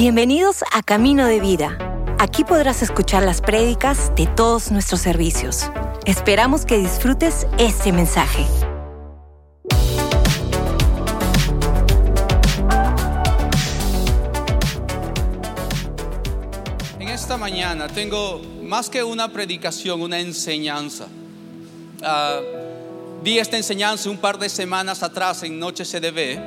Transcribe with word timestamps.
Bienvenidos 0.00 0.64
a 0.72 0.82
Camino 0.82 1.26
de 1.26 1.40
Vida. 1.40 1.76
Aquí 2.18 2.42
podrás 2.42 2.80
escuchar 2.80 3.22
las 3.22 3.42
prédicas 3.42 4.10
de 4.16 4.26
todos 4.26 4.72
nuestros 4.72 5.02
servicios. 5.02 5.70
Esperamos 6.06 6.64
que 6.64 6.78
disfrutes 6.78 7.46
este 7.58 7.92
mensaje. 7.92 8.46
En 16.98 17.08
esta 17.08 17.36
mañana 17.36 17.86
tengo 17.86 18.40
más 18.62 18.88
que 18.88 19.04
una 19.04 19.30
predicación, 19.30 20.00
una 20.00 20.18
enseñanza. 20.18 21.08
Ah, 22.02 22.40
di 23.22 23.38
esta 23.38 23.58
enseñanza 23.58 24.08
un 24.08 24.16
par 24.16 24.38
de 24.38 24.48
semanas 24.48 25.02
atrás 25.02 25.42
en 25.42 25.58
Noche 25.58 25.84
CDB 25.84 26.40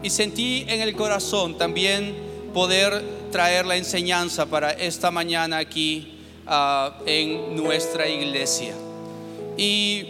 y 0.00 0.10
sentí 0.10 0.64
en 0.68 0.80
el 0.80 0.94
corazón 0.94 1.58
también 1.58 2.29
poder 2.52 3.02
traer 3.30 3.66
la 3.66 3.76
enseñanza 3.76 4.46
para 4.46 4.70
esta 4.72 5.10
mañana 5.10 5.58
aquí 5.58 6.18
ah, 6.46 6.98
en 7.06 7.56
nuestra 7.56 8.08
iglesia. 8.08 8.74
Y 9.56 10.06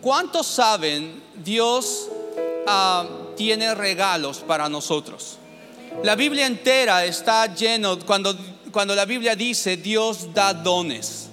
¿cuántos 0.00 0.46
saben? 0.46 1.22
Dios 1.44 2.08
ah, 2.66 3.06
tiene 3.36 3.74
regalos 3.74 4.38
para 4.38 4.68
nosotros. 4.68 5.38
La 6.02 6.14
Biblia 6.14 6.46
entera 6.46 7.04
está 7.04 7.54
lleno, 7.54 7.98
cuando, 8.00 8.36
cuando 8.72 8.94
la 8.94 9.04
Biblia 9.04 9.34
dice 9.34 9.76
Dios 9.76 10.32
da 10.34 10.52
dones. 10.52 11.28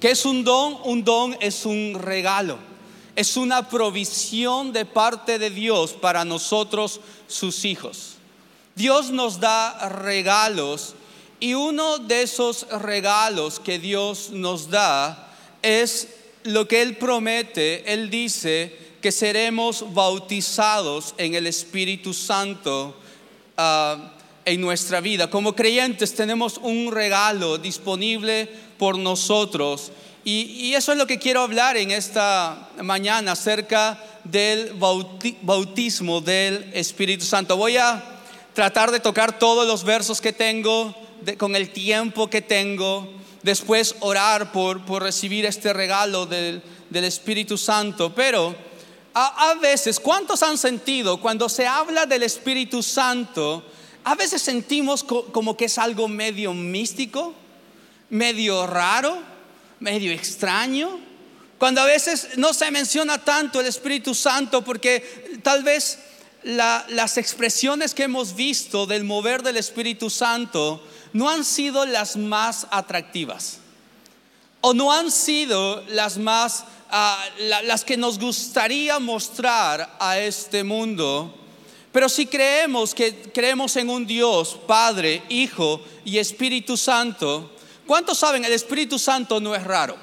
¿Qué 0.00 0.10
es 0.10 0.24
un 0.24 0.42
don? 0.42 0.78
Un 0.84 1.04
don 1.04 1.36
es 1.40 1.64
un 1.64 1.98
regalo. 2.00 2.58
Es 3.14 3.36
una 3.36 3.68
provisión 3.68 4.72
de 4.72 4.84
parte 4.84 5.38
de 5.38 5.50
Dios 5.50 5.92
para 5.92 6.24
nosotros, 6.24 7.00
sus 7.28 7.64
hijos. 7.64 8.11
Dios 8.74 9.10
nos 9.10 9.38
da 9.38 9.88
regalos 9.88 10.94
y 11.40 11.54
uno 11.54 11.98
de 11.98 12.22
esos 12.22 12.66
regalos 12.70 13.60
que 13.60 13.78
Dios 13.78 14.30
nos 14.30 14.70
da 14.70 15.28
es 15.60 16.08
lo 16.44 16.66
que 16.68 16.82
Él 16.82 16.96
promete. 16.96 17.92
Él 17.92 18.10
dice 18.10 18.76
que 19.00 19.12
seremos 19.12 19.92
bautizados 19.92 21.14
en 21.18 21.34
el 21.34 21.46
Espíritu 21.46 22.14
Santo 22.14 22.96
ah, 23.56 24.12
en 24.44 24.60
nuestra 24.60 25.00
vida. 25.00 25.28
Como 25.28 25.54
creyentes 25.54 26.14
tenemos 26.14 26.58
un 26.58 26.92
regalo 26.92 27.58
disponible 27.58 28.48
por 28.78 28.96
nosotros. 28.96 29.90
Y, 30.24 30.42
y, 30.42 30.74
eso 30.74 30.92
es 30.92 30.98
lo 30.98 31.06
que 31.08 31.18
quiero 31.18 31.40
hablar 31.40 31.76
en 31.76 31.90
esta 31.90 32.70
mañana 32.80 33.32
acerca 33.32 34.00
del 34.22 34.72
bautismo 35.42 36.20
del 36.20 36.70
Espíritu 36.72 37.24
Santo. 37.24 37.56
Voy 37.56 37.76
a 37.76 38.11
tratar 38.54 38.90
de 38.90 39.00
tocar 39.00 39.38
todos 39.38 39.66
los 39.66 39.84
versos 39.84 40.20
que 40.20 40.32
tengo, 40.32 40.94
con 41.38 41.56
el 41.56 41.70
tiempo 41.70 42.28
que 42.28 42.42
tengo, 42.42 43.08
después 43.42 43.94
orar 44.00 44.52
por, 44.52 44.84
por 44.84 45.02
recibir 45.02 45.46
este 45.46 45.72
regalo 45.72 46.26
del, 46.26 46.62
del 46.90 47.04
Espíritu 47.04 47.56
Santo. 47.56 48.14
Pero 48.14 48.54
a, 49.14 49.54
veces, 49.60 50.00
¿cuántos 50.00 50.42
han 50.42 50.56
sentido 50.56 51.20
cuando 51.20 51.48
se 51.48 51.66
habla 51.66 52.06
del 52.06 52.22
Espíritu 52.22 52.82
Santo? 52.82 53.64
A 54.04 54.14
veces 54.14 54.40
sentimos 54.40 55.04
como 55.04 55.56
que 55.56 55.66
es 55.66 55.78
algo 55.78 56.08
medio 56.08 56.54
místico, 56.54 57.34
medio 58.10 58.66
raro, 58.66 59.18
medio 59.80 60.12
extraño. 60.12 60.98
Cuando 61.58 61.82
a 61.82 61.84
veces 61.84 62.30
no 62.36 62.52
se 62.54 62.70
menciona 62.70 63.18
tanto 63.18 63.60
el 63.60 63.66
Espíritu 63.66 64.14
Santo 64.14 64.62
porque 64.62 65.38
tal 65.42 65.62
vez 65.62 65.98
las 66.44 67.16
expresiones 67.18 67.94
que 67.94 68.04
hemos 68.04 68.34
visto 68.34 68.86
del 68.86 69.04
mover 69.04 69.42
del 69.42 69.56
Espíritu 69.56 70.10
Santo 70.10 70.82
no 71.12 71.28
han 71.28 71.44
sido 71.44 71.86
las 71.86 72.16
más 72.16 72.66
atractivas 72.70 73.58
o 74.62 74.72
no 74.72 74.92
han 74.92 75.10
sido 75.10 75.84
las 75.88 76.16
más 76.16 76.64
ah, 76.90 77.22
las 77.38 77.84
que 77.84 77.96
nos 77.96 78.18
gustaría 78.18 78.98
mostrar 78.98 79.96
a 80.00 80.18
este 80.18 80.64
mundo. 80.64 81.34
Pero 81.92 82.08
si 82.08 82.26
creemos 82.26 82.94
que 82.94 83.30
creemos 83.34 83.76
en 83.76 83.90
un 83.90 84.06
Dios, 84.06 84.58
Padre, 84.66 85.22
Hijo 85.28 85.82
y 86.04 86.16
Espíritu 86.16 86.76
Santo, 86.76 87.52
¿cuántos 87.86 88.18
saben? 88.18 88.44
El 88.44 88.52
Espíritu 88.52 88.98
Santo 88.98 89.40
no 89.40 89.54
es 89.54 89.62
raro. 89.62 89.96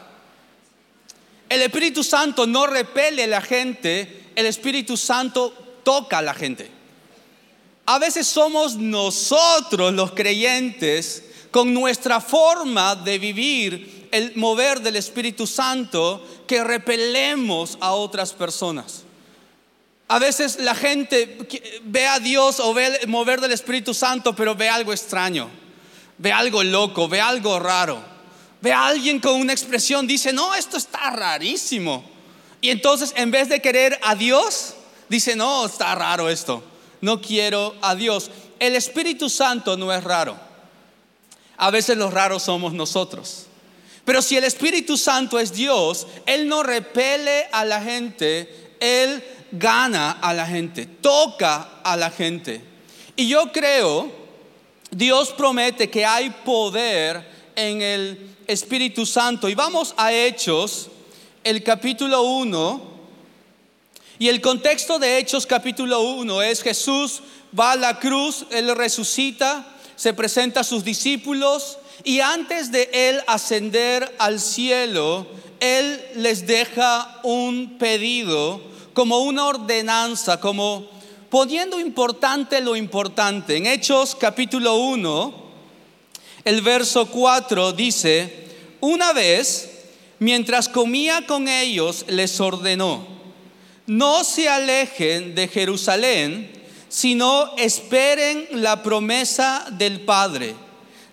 El 1.48 1.64
Espíritu 1.64 2.04
Santo 2.04 2.46
no 2.46 2.68
repele 2.68 3.24
a 3.24 3.28
la 3.28 3.42
gente, 3.42 4.32
el 4.36 4.46
Espíritu 4.46 4.96
Santo 4.98 5.69
toca 5.84 6.20
a 6.20 6.22
la 6.22 6.34
gente. 6.34 6.70
A 7.86 7.98
veces 7.98 8.28
somos 8.28 8.76
nosotros 8.76 9.94
los 9.94 10.12
creyentes 10.12 11.24
con 11.52 11.74
nuestra 11.74 12.22
forma 12.22 12.96
de 12.96 13.18
vivir 13.18 14.08
el 14.12 14.36
mover 14.36 14.82
del 14.82 14.96
Espíritu 14.96 15.48
Santo 15.48 16.24
que 16.48 16.64
repelemos 16.64 17.78
a 17.82 17.94
otras 17.94 18.34
personas. 18.34 19.04
A 20.08 20.18
veces 20.18 20.60
la 20.60 20.74
gente 20.74 21.38
ve 21.84 22.08
a 22.08 22.20
Dios 22.20 22.60
o 22.60 22.74
ve 22.74 23.00
el 23.02 23.08
mover 23.08 23.42
del 23.42 23.52
Espíritu 23.52 23.94
Santo, 23.94 24.36
pero 24.36 24.56
ve 24.56 24.68
algo 24.68 24.92
extraño, 24.92 25.50
ve 26.18 26.32
algo 26.32 26.64
loco, 26.64 27.08
ve 27.08 27.22
algo 27.22 27.60
raro, 27.60 28.04
ve 28.62 28.74
a 28.74 28.88
alguien 28.88 29.20
con 29.20 29.34
una 29.34 29.54
expresión, 29.54 30.08
dice, 30.08 30.34
no, 30.34 30.56
esto 30.56 30.78
está 30.78 31.12
rarísimo. 31.12 32.04
Y 32.62 32.72
entonces 32.72 33.14
en 33.16 33.30
vez 33.30 33.50
de 33.50 33.62
querer 33.62 34.00
a 34.02 34.16
Dios, 34.16 34.74
dice, 35.10 35.36
no, 35.36 35.66
está 35.66 35.94
raro 35.96 36.30
esto, 36.30 36.64
no 37.02 37.22
quiero 37.22 37.76
a 37.82 37.96
Dios. 37.96 38.32
El 38.60 38.76
Espíritu 38.76 39.30
Santo 39.30 39.78
no 39.78 39.94
es 39.94 40.04
raro. 40.04 40.38
A 41.58 41.72
veces 41.72 41.98
los 41.98 42.14
raros 42.14 42.44
somos 42.44 42.74
nosotros. 42.74 43.48
Pero 44.06 44.22
si 44.22 44.38
el 44.38 44.44
Espíritu 44.44 44.98
Santo 44.98 45.40
es 45.40 45.54
Dios, 45.54 46.08
Él 46.26 46.48
no 46.48 46.64
repele 46.64 47.48
a 47.52 47.66
la 47.66 47.82
gente, 47.82 48.76
Él 48.80 49.24
gana 49.52 50.12
a 50.12 50.34
la 50.34 50.48
gente, 50.48 50.86
toca 50.86 51.82
a 51.84 51.98
la 51.98 52.10
gente. 52.10 52.62
Y 53.16 53.28
yo 53.28 53.52
creo, 53.52 54.10
Dios 54.92 55.32
promete 55.32 55.90
que 55.90 56.06
hay 56.06 56.30
poder 56.30 57.24
en 57.56 57.82
el 57.82 58.36
Espíritu 58.48 59.06
Santo. 59.06 59.50
Y 59.50 59.56
vamos 59.56 59.94
a 59.98 60.14
Hechos, 60.14 60.90
el 61.44 61.62
capítulo 61.62 62.24
1, 62.24 62.89
y 64.20 64.28
el 64.28 64.42
contexto 64.42 65.00
de 65.00 65.18
Hechos 65.18 65.46
capítulo 65.46 66.02
1 66.02 66.42
es 66.42 66.62
Jesús 66.62 67.22
va 67.58 67.72
a 67.72 67.78
la 67.78 68.00
cruz, 68.00 68.46
Él 68.52 68.76
resucita, 68.76 69.66
se 69.96 70.14
presenta 70.14 70.60
a 70.60 70.66
sus 70.66 70.84
discípulos 70.84 71.78
y 72.04 72.20
antes 72.20 72.70
de 72.70 72.90
Él 72.92 73.22
ascender 73.28 74.14
al 74.20 74.42
cielo, 74.42 75.26
Él 75.62 76.04
les 76.16 76.46
deja 76.46 77.22
un 77.24 77.78
pedido 77.78 78.62
como 78.92 79.20
una 79.20 79.46
ordenanza, 79.46 80.42
como 80.42 80.90
poniendo 81.30 81.80
importante 81.80 82.60
lo 82.60 82.76
importante. 82.76 83.56
En 83.56 83.68
Hechos 83.68 84.16
capítulo 84.16 84.76
1, 84.76 85.34
el 86.44 86.62
verso 86.62 87.06
4 87.06 87.72
dice, 87.72 88.48
una 88.82 89.14
vez, 89.14 89.70
mientras 90.20 90.68
comía 90.68 91.26
con 91.26 91.48
ellos, 91.48 92.04
les 92.10 92.38
ordenó 92.42 93.19
no 93.90 94.24
se 94.24 94.48
alejen 94.48 95.34
de 95.34 95.48
Jerusalén, 95.48 96.52
sino 96.90 97.56
esperen 97.58 98.48
la 98.52 98.84
promesa 98.84 99.66
del 99.72 100.02
Padre, 100.02 100.54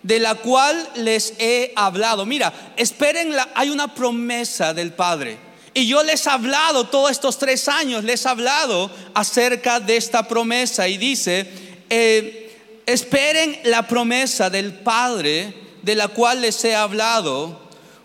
de 0.03 0.19
la 0.19 0.35
cual 0.35 0.87
les 0.93 1.33
he 1.39 1.73
hablado. 1.75 2.23
Mira, 2.27 2.73
esperen, 2.77 3.35
la, 3.35 3.49
hay 3.55 3.71
una 3.71 3.95
promesa 3.95 4.75
del 4.75 4.93
Padre. 4.93 5.39
Y 5.73 5.87
yo 5.87 6.03
les 6.03 6.27
he 6.27 6.29
hablado 6.29 6.85
todos 6.85 7.09
estos 7.09 7.39
tres 7.39 7.67
años, 7.67 8.03
les 8.03 8.23
he 8.23 8.29
hablado 8.29 8.91
acerca 9.15 9.79
de 9.79 9.97
esta 9.97 10.27
promesa 10.27 10.87
y 10.87 10.99
dice, 10.99 11.49
eh, 11.89 12.55
esperen 12.85 13.59
la 13.63 13.87
promesa 13.87 14.51
del 14.51 14.71
Padre 14.71 15.51
de 15.81 15.95
la 15.95 16.09
cual 16.09 16.41
les 16.41 16.63
he 16.63 16.75
hablado. 16.75 17.59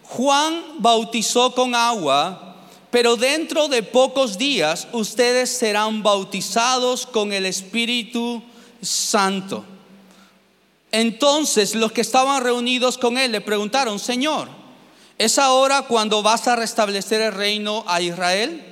Juan 0.05 0.63
bautizó 0.79 1.55
con 1.55 1.75
agua 1.75 2.52
pero 2.93 3.17
dentro 3.17 3.69
de 3.69 3.83
pocos 3.83 4.37
días 4.37 4.87
ustedes 4.93 5.49
serán 5.49 6.03
bautizados 6.03 7.07
con 7.07 7.33
el 7.33 7.47
Espíritu 7.47 8.43
Santo. 8.83 9.65
Entonces 10.93 11.75
los 11.75 11.91
que 11.91 12.03
estaban 12.03 12.45
reunidos 12.45 12.99
con 12.99 13.17
él 13.17 13.33
le 13.33 13.41
preguntaron, 13.41 13.99
Señor, 13.99 14.47
¿es 15.17 15.39
ahora 15.39 15.87
cuando 15.89 16.23
vas 16.23 16.47
a 16.49 16.55
restablecer 16.55 17.23
el 17.23 17.33
reino 17.33 17.83
a 17.89 18.03
Israel? 18.03 18.63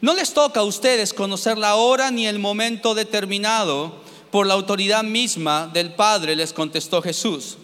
No 0.00 0.14
les 0.14 0.34
toca 0.34 0.60
a 0.60 0.64
ustedes 0.64 1.14
conocer 1.14 1.56
la 1.56 1.76
hora 1.76 2.10
ni 2.10 2.26
el 2.26 2.40
momento 2.40 2.96
determinado 2.96 4.00
por 4.32 4.48
la 4.48 4.54
autoridad 4.54 5.04
misma 5.04 5.70
del 5.72 5.94
Padre, 5.94 6.34
les 6.34 6.52
contestó 6.52 7.00
Jesús. 7.02 7.56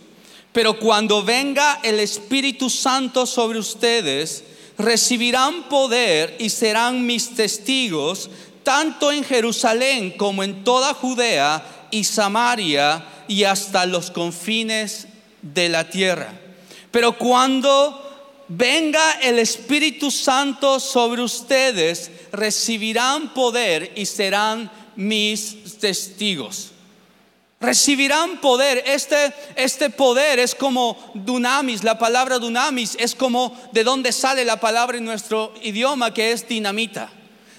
Pero 0.53 0.79
cuando 0.79 1.25
venga 1.25 1.81
el 1.83 1.99
Espíritu 1.99 2.71
Santo 2.71 3.27
sobre 3.27 3.59
ustedes, 3.59 4.45
recibirán 4.79 5.65
poder 5.69 6.37
y 6.39 6.51
serán 6.51 7.07
mis 7.07 7.35
testigos 7.35 8.31
tanto 8.63 9.13
en 9.13 9.23
Jerusalén 9.23 10.11
como 10.17 10.43
en 10.43 10.65
toda 10.65 10.93
Judea 10.93 11.89
y 11.91 12.05
Samaria 12.05 13.05
y 13.29 13.45
hasta 13.45 13.87
los 13.87 14.11
confines 14.11 15.07
de 15.41 15.69
la 15.69 15.89
tierra. 15.89 16.33
Pero 16.91 17.17
cuando 17.17 18.03
venga 18.49 19.21
el 19.23 19.39
Espíritu 19.39 20.11
Santo 20.11 20.81
sobre 20.81 21.23
ustedes, 21.23 22.11
recibirán 22.33 23.35
poder 23.35 23.93
y 23.97 24.07
serán 24.07 24.71
mis 24.97 25.79
testigos. 25.79 26.73
Recibirán 27.67 28.41
poder. 28.41 28.85
Este, 28.87 29.35
este 29.57 29.91
poder 29.91 30.39
es 30.39 30.55
como 30.55 30.97
dunamis. 31.15 31.83
La 31.83 31.99
palabra 31.99 32.39
dunamis 32.39 32.97
es 33.01 33.17
como 33.17 33.59
de 33.73 33.83
donde 33.83 34.13
sale 34.13 34.45
la 34.45 34.61
palabra 34.61 34.97
en 34.97 35.05
nuestro 35.05 35.53
idioma 35.63 36.15
que 36.15 36.31
es 36.31 36.47
dinamita. 36.47 37.11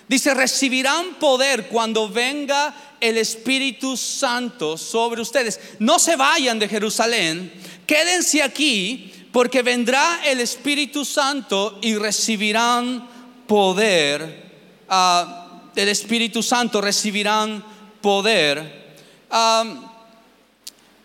Dice, 0.07 0.33
recibirán 0.33 1.15
poder 1.15 1.67
cuando 1.67 2.07
venga 2.07 2.73
el 3.01 3.17
Espíritu 3.17 3.97
Santo 3.97 4.77
sobre 4.77 5.21
ustedes. 5.21 5.59
No 5.79 5.99
se 5.99 6.15
vayan 6.15 6.57
de 6.57 6.69
Jerusalén, 6.69 7.51
quédense 7.85 8.41
aquí 8.41 9.11
porque 9.33 9.61
vendrá 9.61 10.21
el 10.25 10.39
Espíritu 10.39 11.03
Santo 11.03 11.79
y 11.81 11.95
recibirán 11.95 13.09
poder. 13.45 14.47
Uh, 14.89 15.73
del 15.75 15.89
Espíritu 15.89 16.41
Santo 16.41 16.79
recibirán 16.79 17.61
poder. 17.99 18.95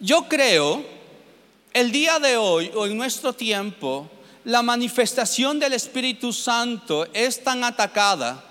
Yo 0.02 0.28
creo, 0.28 0.84
el 1.72 1.92
día 1.92 2.18
de 2.18 2.36
hoy 2.36 2.72
o 2.74 2.86
en 2.86 2.96
nuestro 2.96 3.32
tiempo, 3.32 4.10
la 4.44 4.60
manifestación 4.60 5.60
del 5.60 5.72
Espíritu 5.72 6.32
Santo 6.32 7.06
es 7.14 7.42
tan 7.44 7.62
atacada. 7.62 8.44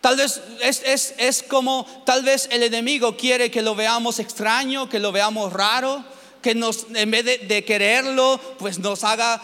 Tal 0.00 0.16
vez 0.16 0.42
es, 0.60 1.14
es, 1.16 1.42
como, 1.44 1.86
tal 2.04 2.24
vez 2.24 2.48
el 2.50 2.64
enemigo 2.64 3.16
quiere 3.16 3.52
que 3.52 3.62
lo 3.62 3.76
veamos 3.76 4.18
extraño, 4.18 4.88
que 4.88 4.98
lo 4.98 5.12
veamos 5.12 5.52
raro, 5.52 6.04
que 6.42 6.56
nos, 6.56 6.86
en 6.92 7.10
vez 7.12 7.24
de, 7.24 7.64
quererlo, 7.64 8.40
pues 8.58 8.80
nos 8.80 9.04
haga 9.04 9.40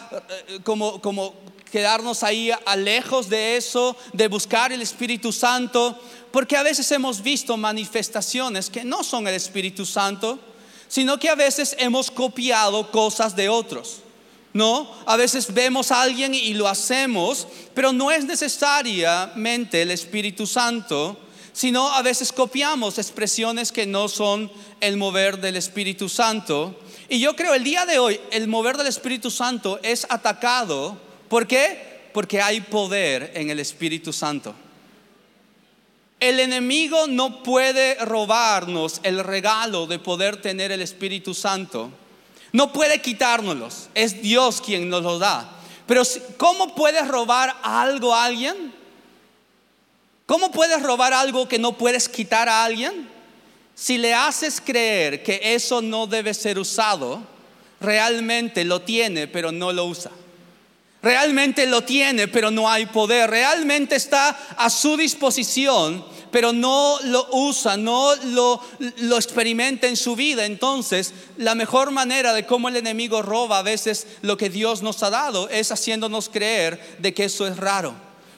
eh, 0.49 0.59
como, 0.65 1.01
como 1.01 1.33
quedarnos 1.71 2.25
ahí 2.25 2.51
a 2.51 2.77
lejos 2.77 3.29
de 3.29 3.57
eso, 3.57 3.97
de 4.13 4.27
buscar 4.27 4.73
el 4.73 4.83
Espíritu 4.83 5.33
Santo, 5.33 5.97
porque 6.33 6.57
a 6.57 6.65
veces 6.65 6.91
hemos 6.91 7.23
visto 7.23 7.57
manifestaciones 7.57 8.69
que 8.69 8.85
no 8.85 9.05
son 9.05 9.29
el 9.29 9.35
Espíritu 9.35 9.87
Santo, 9.87 10.41
sino 10.93 11.19
que 11.19 11.31
a 11.31 11.35
veces 11.35 11.75
hemos 11.79 12.11
copiado 12.11 12.91
cosas 12.91 13.35
de 13.35 13.49
otros. 13.49 14.03
¿No? 14.53 14.95
A 15.07 15.17
veces 15.17 15.55
vemos 15.55 15.91
a 15.91 16.03
alguien 16.03 16.35
y 16.35 16.53
lo 16.53 16.69
hacemos, 16.69 17.49
pero 17.73 17.95
no 17.95 18.11
es 18.11 18.27
necesariamente 18.27 19.81
el 19.81 19.91
Espíritu 19.91 20.47
Santo, 20.47 21.17
sino 21.55 21.91
a 21.91 22.03
veces 22.03 22.31
copiamos 22.31 22.99
expresiones 22.99 23.73
que 23.73 23.87
no 23.87 24.07
son 24.07 24.53
el 24.83 24.99
mover 24.99 25.41
del 25.41 25.57
Espíritu 25.57 26.11
Santo. 26.11 26.79
Y 27.09 27.21
yo 27.21 27.35
creo 27.37 27.55
el 27.55 27.65
día 27.65 27.87
de 27.87 27.99
hoy 27.99 28.21
el 28.31 28.47
mover 28.47 28.77
del 28.77 28.89
Espíritu 28.89 29.31
Santo 29.31 29.81
es 29.83 30.07
atacado. 30.11 30.99
¿Por 31.31 31.47
qué? 31.47 32.11
Porque 32.13 32.43
hay 32.43 32.61
poder 32.61 33.33
en 33.35 33.49
el 33.49 33.61
Espíritu 33.61 34.13
Santo. 34.13 34.55
El 36.23 36.39
enemigo 36.39 37.09
no 37.09 37.43
puede 37.43 37.97
robarnos 37.97 39.01
el 39.03 39.25
regalo 39.25 39.89
de 39.89 39.99
poder 39.99 40.41
tener 40.41 40.71
el 40.71 40.81
Espíritu 40.81 41.35
Santo. 41.35 41.91
No 42.53 42.73
puede 42.73 43.03
quitárnoslos. 43.03 43.89
Es 43.93 44.23
Dios 44.23 44.61
quien 44.61 44.89
nos 44.89 45.03
lo 45.03 45.19
da. 45.19 45.51
Pero 45.85 46.05
¿cómo 46.37 46.77
puedes 46.77 47.09
robar 47.09 47.57
algo 47.65 48.15
a 48.15 48.27
alguien? 48.27 48.73
¿Cómo 50.25 50.53
puedes 50.53 50.81
robar 50.81 51.13
algo 51.13 51.49
que 51.49 51.59
no 51.59 51.77
puedes 51.77 52.09
quitar 52.09 52.49
a 52.49 52.63
alguien? 52.63 53.09
Si 53.75 53.99
le 53.99 54.15
haces 54.15 54.61
creer 54.61 55.25
que 55.25 55.41
eso 55.43 55.83
no 55.83 56.07
debe 56.07 56.35
ser 56.35 56.57
usado, 56.57 57.21
realmente 57.81 58.65
lo 58.65 58.83
tiene, 58.83 59.27
pero 59.27 59.51
no 59.51 59.73
lo 59.73 59.87
usa. 59.87 60.13
Realmente 61.03 61.67
lo 61.67 61.83
tiene, 61.83 62.29
pero 62.29 62.53
no 62.53 62.71
hay 62.71 62.87
poder. 62.87 63.29
Realmente 63.29 63.97
está 63.97 64.29
a 64.57 64.71
su 64.71 64.97
disposición, 64.97 66.05
pero 66.31 66.53
no 66.53 66.99
lo 67.03 67.27
usa, 67.33 67.77
no 67.77 68.15
lo, 68.27 68.61
lo, 68.99 69.17
experimenta 69.17 69.89
en 69.89 69.97
su 69.97 70.15
vida. 70.15 70.47
Entonces, 70.47 71.13
la 71.39 71.57
mejor 71.57 71.91
manera 71.91 72.33
de 72.33 72.47
cómo 72.47 72.69
el 72.69 72.77
enemigo 72.77 73.21
roba 73.21 73.59
a 73.59 73.63
veces 73.63 74.07
lo 74.23 74.37
que 74.37 74.49
Dios 74.49 74.83
nos 74.83 75.03
ha 75.03 75.11
dado 75.11 75.49
es 75.49 75.73
haciéndonos 75.73 76.29
creer 76.29 76.97
de 77.01 77.13
que 77.13 77.25
eso 77.25 77.49
es 77.49 77.57
raro, 77.57 77.95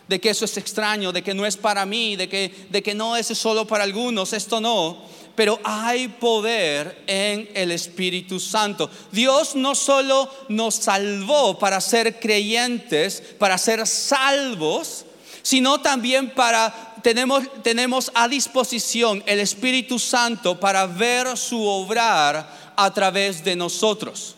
de 0.08 0.18
que 0.18 0.30
eso 0.30 0.46
es 0.46 0.56
extraño, 0.56 1.12
de 1.12 1.22
que 1.22 1.34
no 1.34 1.44
es 1.44 1.58
para 1.58 1.84
mí, 1.84 2.16
de 2.16 2.30
que, 2.30 2.66
de 2.70 2.82
que 2.82 2.94
no 2.94 3.14
es 3.14 3.26
solo 3.26 3.66
para 3.66 3.84
algunos, 3.84 4.32
esto 4.32 4.62
no 4.62 5.04
pero 5.34 5.58
hay 5.64 6.08
poder 6.08 7.02
en 7.06 7.48
el 7.54 7.72
Espíritu 7.72 8.38
Santo. 8.38 8.90
Dios 9.10 9.56
no 9.56 9.74
solo 9.74 10.30
nos 10.48 10.76
salvó 10.76 11.58
para 11.58 11.80
ser 11.80 12.20
creyentes, 12.20 13.22
para 13.38 13.58
ser 13.58 13.86
salvos, 13.86 15.04
sino 15.42 15.80
también 15.80 16.30
para 16.30 16.92
tenemos, 17.04 17.44
tenemos 17.62 18.10
a 18.14 18.28
disposición 18.28 19.22
el 19.26 19.38
Espíritu 19.38 19.98
Santo 19.98 20.58
para 20.58 20.86
ver 20.86 21.36
su 21.36 21.62
obrar 21.62 22.72
a 22.76 22.94
través 22.94 23.44
de 23.44 23.54
nosotros. 23.54 24.36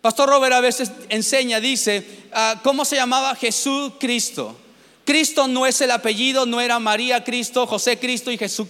Pastor 0.00 0.28
Robert 0.28 0.54
a 0.54 0.60
veces 0.60 0.90
enseña, 1.08 1.60
dice, 1.60 2.04
ah, 2.32 2.60
¿cómo 2.62 2.84
se 2.84 2.96
llamaba 2.96 3.34
Jesús 3.36 3.92
Cristo? 4.00 4.56
Cristo 5.04 5.46
no 5.48 5.64
es 5.64 5.80
el 5.80 5.92
apellido, 5.92 6.44
no 6.44 6.60
era 6.60 6.78
María 6.78 7.22
Cristo, 7.22 7.66
José 7.66 7.98
Cristo 7.98 8.30
y 8.32 8.36
Jesús 8.36 8.68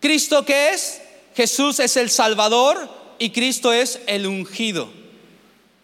Cristo. 0.00 0.44
¿Cristo 0.44 0.44
qué 0.44 0.70
es? 0.70 1.00
Jesús 1.34 1.78
es 1.80 1.96
el 1.96 2.10
Salvador 2.10 2.88
y 3.18 3.30
Cristo 3.30 3.72
es 3.72 4.00
el 4.06 4.26
ungido. 4.26 4.88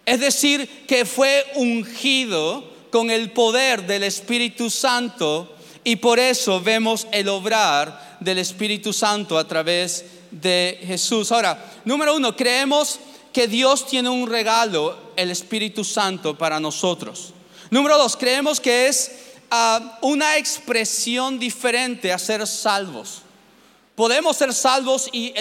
Es 0.06 0.20
decir, 0.20 0.68
que 0.86 1.04
fue 1.04 1.44
ungido 1.54 2.64
con 2.90 3.10
el 3.10 3.30
poder 3.30 3.86
del 3.86 4.04
Espíritu 4.04 4.70
Santo 4.70 5.54
y 5.82 5.96
por 5.96 6.18
eso 6.18 6.60
vemos 6.60 7.06
el 7.12 7.28
obrar 7.28 8.18
del 8.20 8.38
Espíritu 8.38 8.92
Santo 8.92 9.38
a 9.38 9.46
través 9.46 10.04
de 10.30 10.80
Jesús. 10.86 11.30
Ahora, 11.32 11.72
número 11.84 12.16
uno, 12.16 12.36
creemos 12.36 12.98
que 13.32 13.48
Dios 13.48 13.86
tiene 13.86 14.08
un 14.08 14.28
regalo, 14.28 14.96
el 15.16 15.30
Espíritu 15.30 15.84
Santo, 15.84 16.36
para 16.36 16.60
nosotros. 16.60 17.32
Número 17.70 17.98
dos, 17.98 18.16
creemos 18.16 18.60
que 18.60 18.86
es 18.88 19.10
ah, 19.50 19.98
una 20.02 20.36
expresión 20.36 21.38
diferente 21.38 22.12
a 22.12 22.18
ser 22.18 22.46
salvos. 22.46 23.23
¿Podemos 23.94 24.36
ser 24.36 24.52
salvos 24.52 25.08
y 25.12 25.32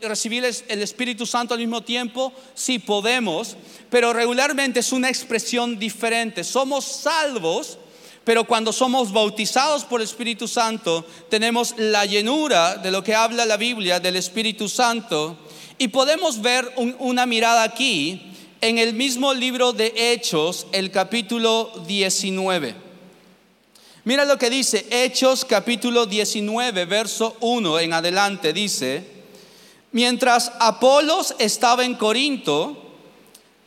recibir 0.00 0.42
el 0.44 0.82
Espíritu 0.82 1.26
Santo 1.26 1.52
al 1.52 1.60
mismo 1.60 1.82
tiempo? 1.82 2.32
Sí, 2.54 2.78
podemos, 2.78 3.54
pero 3.90 4.14
regularmente 4.14 4.80
es 4.80 4.92
una 4.92 5.10
expresión 5.10 5.78
diferente. 5.78 6.42
Somos 6.42 6.86
salvos, 6.86 7.76
pero 8.24 8.44
cuando 8.44 8.72
somos 8.72 9.12
bautizados 9.12 9.84
por 9.84 10.00
el 10.00 10.06
Espíritu 10.06 10.48
Santo, 10.48 11.04
tenemos 11.28 11.74
la 11.76 12.06
llenura 12.06 12.76
de 12.76 12.90
lo 12.90 13.04
que 13.04 13.14
habla 13.14 13.44
la 13.44 13.58
Biblia 13.58 14.00
del 14.00 14.16
Espíritu 14.16 14.70
Santo 14.70 15.36
y 15.76 15.88
podemos 15.88 16.40
ver 16.40 16.72
una 16.98 17.26
mirada 17.26 17.62
aquí 17.62 18.32
en 18.62 18.78
el 18.78 18.94
mismo 18.94 19.34
libro 19.34 19.74
de 19.74 19.92
Hechos, 19.94 20.66
el 20.72 20.90
capítulo 20.90 21.72
19. 21.86 22.87
Mira 24.08 24.24
lo 24.24 24.38
que 24.38 24.48
dice 24.48 24.86
Hechos 24.90 25.44
capítulo 25.44 26.06
19, 26.06 26.86
verso 26.86 27.36
1 27.40 27.80
en 27.80 27.92
adelante. 27.92 28.54
Dice, 28.54 29.06
mientras 29.92 30.50
Apolos 30.60 31.34
estaba 31.38 31.84
en 31.84 31.94
Corinto, 31.94 32.74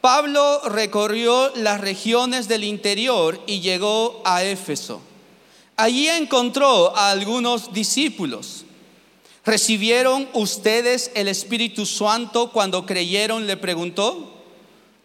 Pablo 0.01 0.61
recorrió 0.67 1.51
las 1.57 1.79
regiones 1.79 2.47
del 2.47 2.63
interior 2.63 3.39
y 3.45 3.59
llegó 3.59 4.23
a 4.25 4.43
Éfeso. 4.43 4.99
Allí 5.77 6.09
encontró 6.09 6.97
a 6.97 7.11
algunos 7.11 7.71
discípulos. 7.71 8.65
¿Recibieron 9.45 10.27
ustedes 10.33 11.11
el 11.13 11.27
Espíritu 11.27 11.85
Santo 11.85 12.51
cuando 12.51 12.87
creyeron? 12.87 13.45
Le 13.45 13.57
preguntó. 13.57 14.41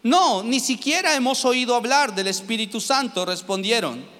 No, 0.03 0.43
ni 0.43 0.61
siquiera 0.61 1.15
hemos 1.15 1.45
oído 1.45 1.75
hablar 1.75 2.15
del 2.15 2.29
Espíritu 2.29 2.81
Santo, 2.81 3.27
respondieron. 3.27 4.16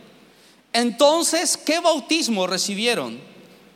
Entonces, 0.77 1.57
¿qué 1.57 1.81
bautismo 1.81 2.47
recibieron? 2.47 3.19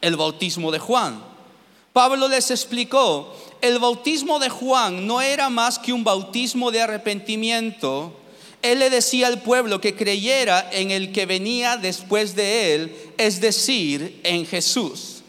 El 0.03 0.17
bautismo 0.17 0.71
de 0.71 0.79
Juan. 0.79 1.25
Pablo 1.95 2.29
les 2.29 2.51
explicó, 2.51 3.35
el 3.63 3.79
bautismo 3.79 4.39
de 4.39 4.51
Juan 4.51 5.07
no 5.07 5.23
era 5.23 5.49
más 5.49 5.79
que 5.79 5.95
un 5.95 6.05
bautismo 6.05 6.71
de 6.71 6.83
arrepentimiento. 6.83 8.13
Él 8.61 8.81
le 8.81 8.91
decía 8.91 9.29
al 9.29 9.41
pueblo 9.41 9.81
que 9.81 9.97
creyera 9.97 10.69
en 10.73 10.91
el 10.91 11.11
que 11.11 11.25
venía 11.25 11.79
después 11.79 12.37
de 12.37 12.75
él, 12.75 12.95
es 13.17 13.41
decir, 13.41 14.21
en 14.23 14.45
Jesús. 14.45 15.23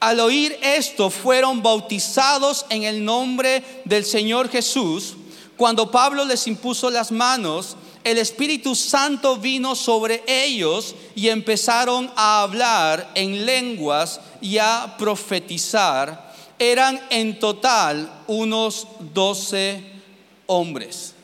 Al 0.00 0.20
oír 0.20 0.58
esto, 0.62 1.10
fueron 1.10 1.62
bautizados 1.62 2.64
en 2.70 2.84
el 2.84 3.04
nombre 3.04 3.62
del 3.84 4.06
Señor 4.06 4.48
Jesús. 4.48 5.16
Cuando 5.58 5.90
Pablo 5.90 6.24
les 6.24 6.46
impuso 6.46 6.88
las 6.88 7.12
manos, 7.12 7.76
el 8.04 8.18
Espíritu 8.18 8.74
Santo 8.74 9.36
vino 9.36 9.74
sobre 9.74 10.22
ellos 10.26 10.94
y 11.14 11.28
empezaron 11.28 12.10
a 12.16 12.42
hablar 12.42 13.10
en 13.14 13.44
lenguas 13.44 14.20
y 14.40 14.58
a 14.58 14.94
profetizar. 14.98 16.30
eran 16.58 17.00
en 17.08 17.38
total 17.38 18.22
unos 18.26 18.86
12 19.14 19.82
hombres. 20.46 21.14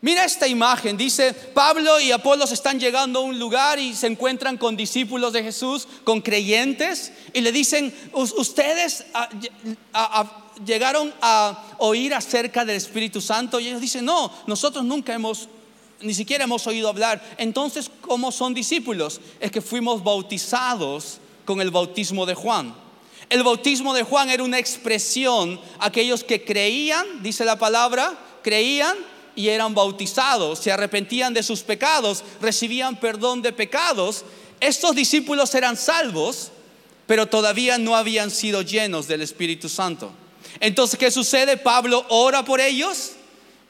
Mira 0.00 0.24
esta 0.24 0.46
imagen, 0.46 0.96
dice 0.96 1.32
Pablo 1.34 1.98
y 1.98 2.12
Apolos 2.12 2.52
están 2.52 2.78
llegando 2.78 3.18
a 3.18 3.22
un 3.22 3.36
lugar 3.36 3.80
y 3.80 3.94
se 3.94 4.06
encuentran 4.06 4.56
con 4.56 4.76
discípulos 4.76 5.32
de 5.32 5.42
Jesús, 5.42 5.88
con 6.04 6.20
creyentes, 6.20 7.12
y 7.34 7.40
le 7.40 7.50
dicen, 7.50 7.92
ustedes 8.12 9.06
llegaron 10.64 11.12
a 11.20 11.64
oír 11.78 12.14
acerca 12.14 12.64
del 12.64 12.76
Espíritu 12.76 13.20
Santo, 13.20 13.58
y 13.58 13.66
ellos 13.66 13.80
dicen, 13.80 14.04
no, 14.04 14.32
nosotros 14.46 14.84
nunca 14.84 15.12
hemos, 15.12 15.48
ni 16.00 16.14
siquiera 16.14 16.44
hemos 16.44 16.66
oído 16.66 16.88
hablar. 16.88 17.22
Entonces, 17.38 17.90
¿cómo 18.00 18.30
son 18.32 18.54
discípulos? 18.54 19.20
Es 19.40 19.50
que 19.50 19.60
fuimos 19.60 20.02
bautizados 20.02 21.18
con 21.44 21.60
el 21.60 21.70
bautismo 21.70 22.26
de 22.26 22.34
Juan. 22.34 22.74
El 23.30 23.42
bautismo 23.42 23.92
de 23.94 24.04
Juan 24.04 24.30
era 24.30 24.42
una 24.42 24.58
expresión, 24.58 25.60
aquellos 25.78 26.24
que 26.24 26.44
creían, 26.44 27.22
dice 27.22 27.44
la 27.44 27.58
palabra, 27.58 28.18
creían 28.42 28.96
y 29.34 29.48
eran 29.48 29.74
bautizados, 29.74 30.58
se 30.60 30.72
arrepentían 30.72 31.34
de 31.34 31.42
sus 31.42 31.60
pecados, 31.60 32.24
recibían 32.40 32.98
perdón 32.98 33.42
de 33.42 33.52
pecados. 33.52 34.24
Estos 34.60 34.94
discípulos 34.94 35.54
eran 35.54 35.76
salvos, 35.76 36.50
pero 37.06 37.26
todavía 37.26 37.76
no 37.76 37.96
habían 37.96 38.30
sido 38.30 38.62
llenos 38.62 39.06
del 39.06 39.22
Espíritu 39.22 39.68
Santo. 39.68 40.10
Entonces, 40.60 40.98
¿qué 40.98 41.10
sucede? 41.10 41.56
Pablo 41.56 42.04
ora 42.08 42.44
por 42.44 42.60
ellos 42.60 43.12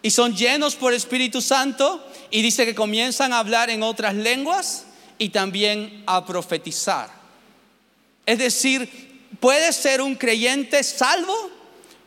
y 0.02 0.10
son 0.10 0.36
llenos 0.36 0.76
por 0.76 0.92
el 0.92 0.96
Espíritu 0.96 1.42
Santo 1.42 2.04
y 2.30 2.42
dice 2.42 2.64
que 2.64 2.74
comienzan 2.74 3.32
a 3.32 3.38
hablar 3.38 3.70
en 3.70 3.82
otras 3.82 4.14
lenguas 4.14 4.84
y 5.18 5.30
también 5.30 6.02
a 6.06 6.24
profetizar. 6.24 7.10
Es 8.26 8.38
decir, 8.38 9.26
puede 9.40 9.72
ser 9.72 10.00
un 10.00 10.14
creyente 10.14 10.82
salvo, 10.82 11.34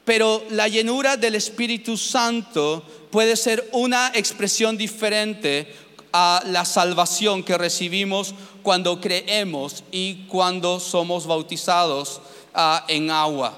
pero 0.05 0.43
la 0.49 0.67
llenura 0.67 1.17
del 1.17 1.35
Espíritu 1.35 1.97
Santo 1.97 2.85
puede 3.11 3.35
ser 3.35 3.69
una 3.73 4.11
expresión 4.13 4.77
diferente 4.77 5.73
a 6.13 6.43
la 6.45 6.65
salvación 6.65 7.43
que 7.43 7.57
recibimos 7.57 8.33
cuando 8.63 8.99
creemos 8.99 9.83
y 9.91 10.25
cuando 10.27 10.79
somos 10.79 11.25
bautizados 11.25 12.21
ah, 12.53 12.85
en 12.87 13.09
agua. 13.09 13.57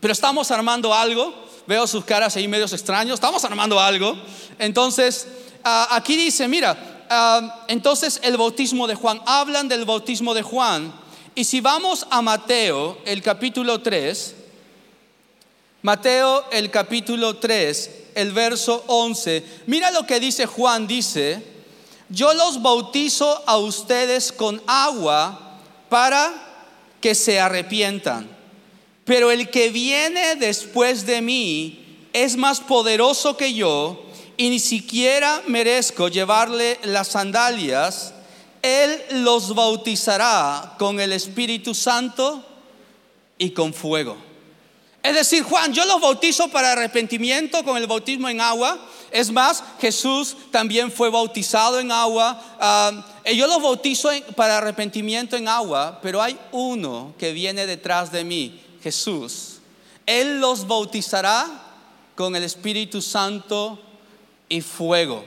Pero 0.00 0.12
estamos 0.12 0.50
armando 0.50 0.92
algo, 0.92 1.32
veo 1.66 1.86
sus 1.86 2.04
caras 2.04 2.36
ahí 2.36 2.48
medios 2.48 2.72
extraños, 2.72 3.14
estamos 3.14 3.44
armando 3.44 3.78
algo. 3.78 4.16
Entonces, 4.58 5.26
ah, 5.64 5.88
aquí 5.90 6.16
dice, 6.16 6.48
mira, 6.48 7.06
ah, 7.10 7.64
entonces 7.68 8.20
el 8.22 8.36
bautismo 8.36 8.86
de 8.86 8.94
Juan, 8.94 9.20
hablan 9.26 9.68
del 9.68 9.84
bautismo 9.84 10.34
de 10.34 10.42
Juan. 10.42 10.92
Y 11.34 11.44
si 11.44 11.60
vamos 11.60 12.06
a 12.10 12.20
Mateo, 12.20 12.98
el 13.04 13.22
capítulo 13.22 13.80
3, 13.80 14.34
Mateo 15.82 16.44
el 16.52 16.70
capítulo 16.70 17.38
3, 17.38 17.90
el 18.14 18.30
verso 18.30 18.84
11. 18.86 19.44
Mira 19.66 19.90
lo 19.90 20.06
que 20.06 20.20
dice 20.20 20.46
Juan, 20.46 20.86
dice, 20.86 21.42
yo 22.08 22.32
los 22.34 22.62
bautizo 22.62 23.42
a 23.46 23.56
ustedes 23.56 24.30
con 24.30 24.62
agua 24.68 25.58
para 25.88 26.32
que 27.00 27.16
se 27.16 27.40
arrepientan. 27.40 28.30
Pero 29.04 29.32
el 29.32 29.50
que 29.50 29.70
viene 29.70 30.36
después 30.36 31.04
de 31.04 31.20
mí 31.20 32.06
es 32.12 32.36
más 32.36 32.60
poderoso 32.60 33.36
que 33.36 33.52
yo 33.52 34.04
y 34.42 34.50
ni 34.50 34.58
siquiera 34.58 35.40
merezco 35.46 36.08
llevarle 36.08 36.76
las 36.82 37.06
sandalias. 37.06 38.12
Él 38.60 39.00
los 39.22 39.54
bautizará 39.54 40.74
con 40.80 40.98
el 40.98 41.12
Espíritu 41.12 41.76
Santo 41.76 42.44
y 43.38 43.50
con 43.50 43.72
fuego. 43.72 44.16
Es 45.00 45.14
decir, 45.14 45.44
Juan, 45.44 45.72
yo 45.72 45.84
los 45.84 46.00
bautizo 46.00 46.48
para 46.48 46.72
arrepentimiento 46.72 47.62
con 47.62 47.76
el 47.76 47.86
bautismo 47.86 48.28
en 48.28 48.40
agua. 48.40 48.84
Es 49.12 49.30
más, 49.30 49.62
Jesús 49.80 50.36
también 50.50 50.90
fue 50.90 51.08
bautizado 51.08 51.78
en 51.78 51.92
agua. 51.92 52.42
Ah, 52.58 53.22
yo 53.32 53.46
los 53.46 53.62
bautizo 53.62 54.10
para 54.34 54.58
arrepentimiento 54.58 55.36
en 55.36 55.46
agua, 55.46 56.00
pero 56.02 56.20
hay 56.20 56.36
uno 56.50 57.14
que 57.16 57.30
viene 57.30 57.64
detrás 57.64 58.10
de 58.10 58.24
mí, 58.24 58.60
Jesús. 58.82 59.60
Él 60.04 60.40
los 60.40 60.66
bautizará 60.66 61.46
con 62.16 62.34
el 62.34 62.42
Espíritu 62.42 63.00
Santo 63.00 63.78
y 64.52 64.60
fuego. 64.60 65.24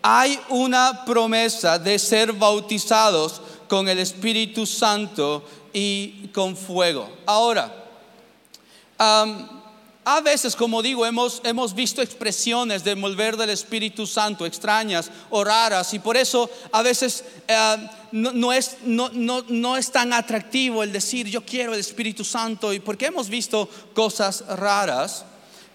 Hay 0.00 0.38
una 0.48 1.04
promesa 1.04 1.78
de 1.78 1.98
ser 1.98 2.32
bautizados 2.32 3.40
con 3.68 3.88
el 3.88 3.98
Espíritu 3.98 4.66
Santo 4.66 5.44
y 5.72 6.28
con 6.28 6.56
fuego. 6.56 7.10
Ahora, 7.26 7.74
a 8.98 10.20
veces, 10.22 10.54
como 10.54 10.80
digo, 10.80 11.04
hemos, 11.04 11.40
hemos 11.42 11.74
visto 11.74 12.00
expresiones 12.00 12.84
de 12.84 12.94
volver 12.94 13.36
del 13.36 13.50
Espíritu 13.50 14.06
Santo 14.06 14.46
extrañas 14.46 15.10
o 15.28 15.42
raras 15.42 15.92
y 15.92 15.98
por 15.98 16.16
eso 16.16 16.48
a 16.70 16.82
veces 16.82 17.24
no, 18.12 18.32
no, 18.32 19.44
no, 19.48 19.76
es 19.76 19.90
tan 19.90 20.12
atractivo 20.12 20.84
el 20.84 20.92
decir 20.92 21.26
yo 21.26 21.44
quiero 21.44 21.74
el 21.74 21.80
Espíritu 21.80 22.24
Santo 22.24 22.72
y 22.72 22.78
porque 22.78 23.06
hemos 23.06 23.28
visto 23.28 23.68
cosas 23.92 24.44
raras. 24.46 25.24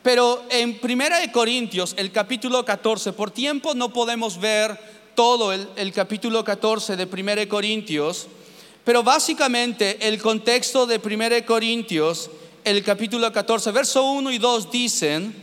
Pero 0.03 0.43
en 0.49 0.79
Primera 0.79 1.19
de 1.19 1.31
Corintios, 1.31 1.93
el 1.97 2.11
capítulo 2.11 2.65
14, 2.65 3.13
por 3.13 3.31
tiempo 3.31 3.73
no 3.73 3.93
podemos 3.93 4.37
ver 4.37 4.77
todo 5.15 5.53
el, 5.53 5.93
capítulo 5.93 6.43
14 6.43 6.97
de 6.97 7.07
Primera 7.07 7.39
de 7.39 7.47
Corintios, 7.47 8.27
pero 8.83 9.01
básicamente 9.01 10.05
el 10.05 10.21
contexto 10.21 10.85
de 10.85 10.99
Primera 10.99 11.35
de 11.35 11.45
Corintios 11.45 12.29
el 12.65 12.83
capítulo 12.83 13.31
14, 13.31 13.71
verso 13.71 14.03
1 14.11 14.31
y 14.31 14.37
2 14.37 14.71
dicen, 14.71 15.35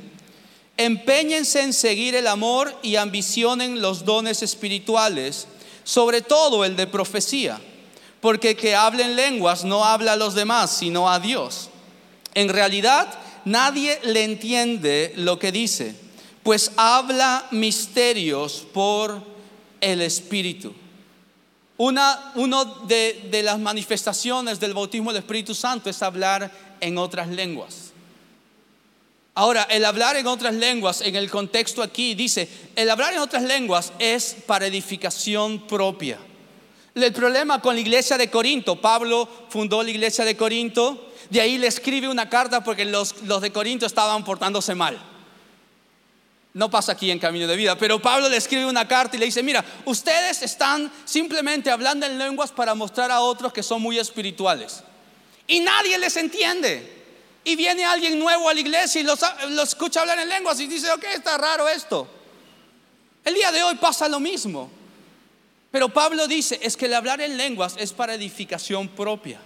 empeñense 0.77 1.63
en 1.63 1.73
seguir 1.73 2.15
el 2.15 2.27
amor 2.27 2.75
y 2.83 2.97
ambicionen 2.97 3.81
los 3.83 4.05
dones 4.05 4.43
espirituales, 4.43 5.47
sobre 5.85 6.23
todo 6.23 6.65
el 6.65 6.77
de 6.77 6.87
profecía, 6.87 7.61
porque 8.21 8.57
que 8.57 8.75
hablen 8.75 9.17
lenguas 9.17 9.65
no 9.65 9.85
habla 9.85 10.15
a 10.15 10.17
los 10.17 10.35
demás, 10.35 10.71
sino 10.71 11.11
a 11.11 11.19
Dios. 11.19 11.69
En 12.35 12.49
realidad, 12.49 13.20
nadie 13.45 13.99
le 14.05 14.25
entiende 14.25 15.13
lo 15.17 15.39
que 15.39 15.53
dice, 15.53 15.95
pues 16.43 16.73
habla 16.77 17.47
misterios 17.51 18.67
por 18.73 19.23
el 19.81 20.03
Espíritu. 20.03 20.75
Una 21.77 22.33
uno 22.35 22.65
de, 22.65 23.29
de 23.31 23.43
las 23.43 23.59
manifestaciones 23.59 24.61
del 24.61 24.75
bautismo 24.75 25.13
del 25.13 25.23
Espíritu 25.23 25.55
Santo 25.55 25.89
es 25.89 26.03
hablar 26.03 26.51
en 26.81 26.99
otras 26.99 27.29
lenguas. 27.29 27.91
Ahora, 29.35 29.63
el 29.71 29.85
hablar 29.85 30.17
en 30.17 30.27
otras 30.27 30.55
lenguas, 30.55 31.01
en 31.01 31.17
el 31.17 31.31
contexto 31.31 31.83
aquí, 31.83 32.15
dice, 32.15 32.49
el 32.77 32.91
hablar 32.91 33.15
en 33.15 33.21
otras 33.21 33.43
lenguas 33.45 33.93
es 33.99 34.37
para 34.47 34.67
edificación 34.67 35.67
propia. 35.67 36.19
El 36.95 37.13
problema 37.13 37.63
con 37.63 37.75
la 37.75 37.81
iglesia 37.81 38.19
de 38.19 38.29
Corinto, 38.29 38.81
Pablo 38.81 39.29
fundó 39.49 39.83
la 39.83 39.91
iglesia 39.91 40.25
de 40.25 40.37
Corinto, 40.37 41.10
de 41.31 41.41
ahí 41.41 41.59
le 41.59 41.69
escribe 41.69 42.09
una 42.09 42.29
carta 42.29 42.63
porque 42.63 42.85
los, 42.85 43.23
los 43.23 43.41
de 43.41 43.53
Corinto 43.53 43.87
estaban 43.87 44.25
portándose 44.25 44.75
mal. 44.75 45.01
No 46.53 46.69
pasa 46.69 46.93
aquí 46.93 47.11
en 47.11 47.21
Camino 47.21 47.47
de 47.47 47.57
Vida, 47.57 47.79
pero 47.79 48.03
Pablo 48.03 48.29
le 48.29 48.37
escribe 48.37 48.67
una 48.67 48.87
carta 48.89 49.17
y 49.17 49.21
le 49.21 49.27
dice, 49.27 49.43
mira, 49.43 49.65
ustedes 49.85 50.43
están 50.43 50.91
simplemente 51.05 51.71
hablando 51.71 52.07
en 52.07 52.19
lenguas 52.19 52.51
para 52.51 52.75
mostrar 52.75 53.11
a 53.11 53.21
otros 53.21 53.53
que 53.53 53.63
son 53.63 53.81
muy 53.81 53.99
espirituales 53.99 54.83
y 55.51 55.59
nadie 55.61 55.99
les 55.99 56.17
entiende. 56.17 56.99
Y 57.43 57.57
viene 57.57 57.85
alguien 57.85 58.19
nuevo 58.19 58.49
a 58.49 58.55
la 58.55 58.61
iglesia 58.61 59.01
y 59.01 59.05
los, 59.05 59.21
escucha 59.65 60.01
hablar 60.01 60.19
en 60.21 60.29
lenguas 60.29 60.61
y 60.61 60.67
dice, 60.67 60.91
ok, 60.93 61.05
está 61.15 61.37
raro 61.37 61.69
esto. 61.69 62.09
El 63.25 63.35
día 63.35 63.51
de 63.51 63.63
hoy 63.63 63.75
pasa 63.75 64.09
lo 64.09 64.21
mismo. 64.21 64.71
Pero 65.73 65.89
Pablo 65.89 66.29
dice, 66.29 66.61
es 66.63 66.77
que 66.77 66.87
el 66.87 66.95
hablar 66.95 67.21
en 67.21 67.37
lenguas 67.37 67.75
es 67.79 67.93
para 67.93 68.15
edificación 68.15 68.89
propia. 68.89 69.41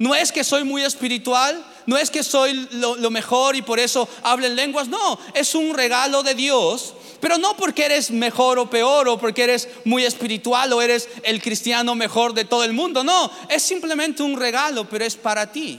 No 0.00 0.14
es 0.14 0.32
que 0.32 0.44
soy 0.44 0.64
muy 0.64 0.82
espiritual, 0.82 1.62
no 1.84 1.98
es 1.98 2.10
que 2.10 2.22
soy 2.22 2.66
lo, 2.72 3.10
mejor 3.10 3.54
y 3.54 3.60
por 3.60 3.78
eso 3.78 4.08
hablo 4.22 4.46
en 4.46 4.56
lenguas, 4.56 4.88
no, 4.88 5.18
es 5.34 5.54
un 5.54 5.74
regalo 5.74 6.22
de 6.22 6.34
Dios 6.34 6.94
pero 7.20 7.36
no 7.36 7.54
porque 7.54 7.84
eres 7.84 8.10
mejor 8.10 8.58
o 8.58 8.70
peor 8.70 9.06
o 9.06 9.18
porque 9.18 9.44
eres 9.44 9.68
muy 9.84 10.06
espiritual 10.06 10.72
o 10.72 10.80
eres 10.80 11.06
el 11.22 11.42
cristiano 11.42 11.94
mejor 11.94 12.32
de 12.32 12.46
todo 12.46 12.64
el 12.64 12.72
mundo. 12.72 13.04
No, 13.04 13.30
es 13.50 13.62
simplemente 13.62 14.22
un 14.22 14.40
regalo, 14.40 14.88
pero 14.88 15.04
es 15.04 15.16
para 15.16 15.52
ti. 15.52 15.78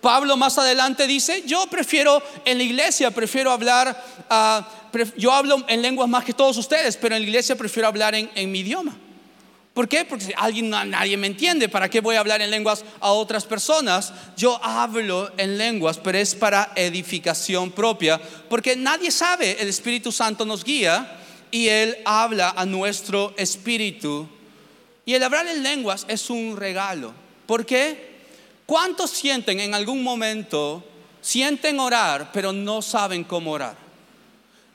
Pablo 0.00 0.36
más 0.36 0.58
adelante 0.58 1.08
dice, 1.08 1.42
yo 1.46 1.66
prefiero 1.66 2.22
en 2.44 2.58
la 2.58 2.62
iglesia, 2.62 3.10
prefiero 3.10 3.50
hablar, 3.50 4.04
ah, 4.30 4.68
yo 5.16 5.32
hablo 5.32 5.64
en 5.66 5.82
lenguas 5.82 6.08
más 6.08 6.24
que 6.24 6.32
todos 6.32 6.56
ustedes, 6.58 6.96
pero 6.96 7.16
en 7.16 7.22
la 7.22 7.26
iglesia 7.26 7.56
prefiero 7.56 7.88
hablar 7.88 8.14
en 8.14 8.52
mi 8.52 8.60
idioma. 8.60 8.96
¿Por 9.74 9.88
qué? 9.88 10.04
Porque 10.04 10.34
alguien, 10.36 10.68
nadie 10.68 11.16
me 11.16 11.26
entiende. 11.26 11.68
¿Para 11.68 11.88
qué 11.88 12.00
voy 12.00 12.16
a 12.16 12.20
hablar 12.20 12.42
en 12.42 12.50
lenguas 12.50 12.84
a 13.00 13.12
otras 13.12 13.46
personas? 13.46 14.12
Yo 14.36 14.62
hablo 14.62 15.32
en 15.38 15.56
lenguas, 15.56 15.98
pero 15.98 16.18
es 16.18 16.34
para 16.34 16.72
edificación 16.76 17.70
propia, 17.70 18.20
porque 18.50 18.76
nadie 18.76 19.10
sabe. 19.10 19.56
El 19.60 19.68
Espíritu 19.68 20.12
Santo 20.12 20.44
nos 20.44 20.62
guía 20.62 21.20
y 21.50 21.68
Él 21.68 21.96
habla 22.04 22.50
a 22.54 22.66
nuestro 22.66 23.32
espíritu. 23.38 24.28
Y 25.06 25.14
el 25.14 25.22
hablar 25.22 25.46
en 25.46 25.62
lenguas 25.62 26.04
es 26.06 26.28
un 26.28 26.56
regalo. 26.58 27.14
¿Por 27.46 27.64
qué? 27.64 28.12
¿Cuántos 28.66 29.10
sienten 29.10 29.58
en 29.58 29.74
algún 29.74 30.02
momento, 30.02 30.84
sienten 31.22 31.80
orar, 31.80 32.30
pero 32.30 32.52
no 32.52 32.82
saben 32.82 33.24
cómo 33.24 33.52
orar? 33.52 33.76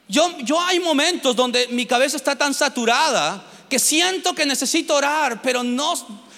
Yo, 0.10 0.38
yo 0.40 0.60
hay 0.60 0.80
momentos 0.80 1.36
donde 1.36 1.68
mi 1.68 1.86
cabeza 1.86 2.18
está 2.18 2.36
tan 2.36 2.54
saturada 2.54 3.44
que 3.70 3.80
siento 3.80 4.34
que 4.34 4.46
necesito 4.46 4.96
orar, 4.96 5.42
pero 5.42 5.64
no, 5.64 5.94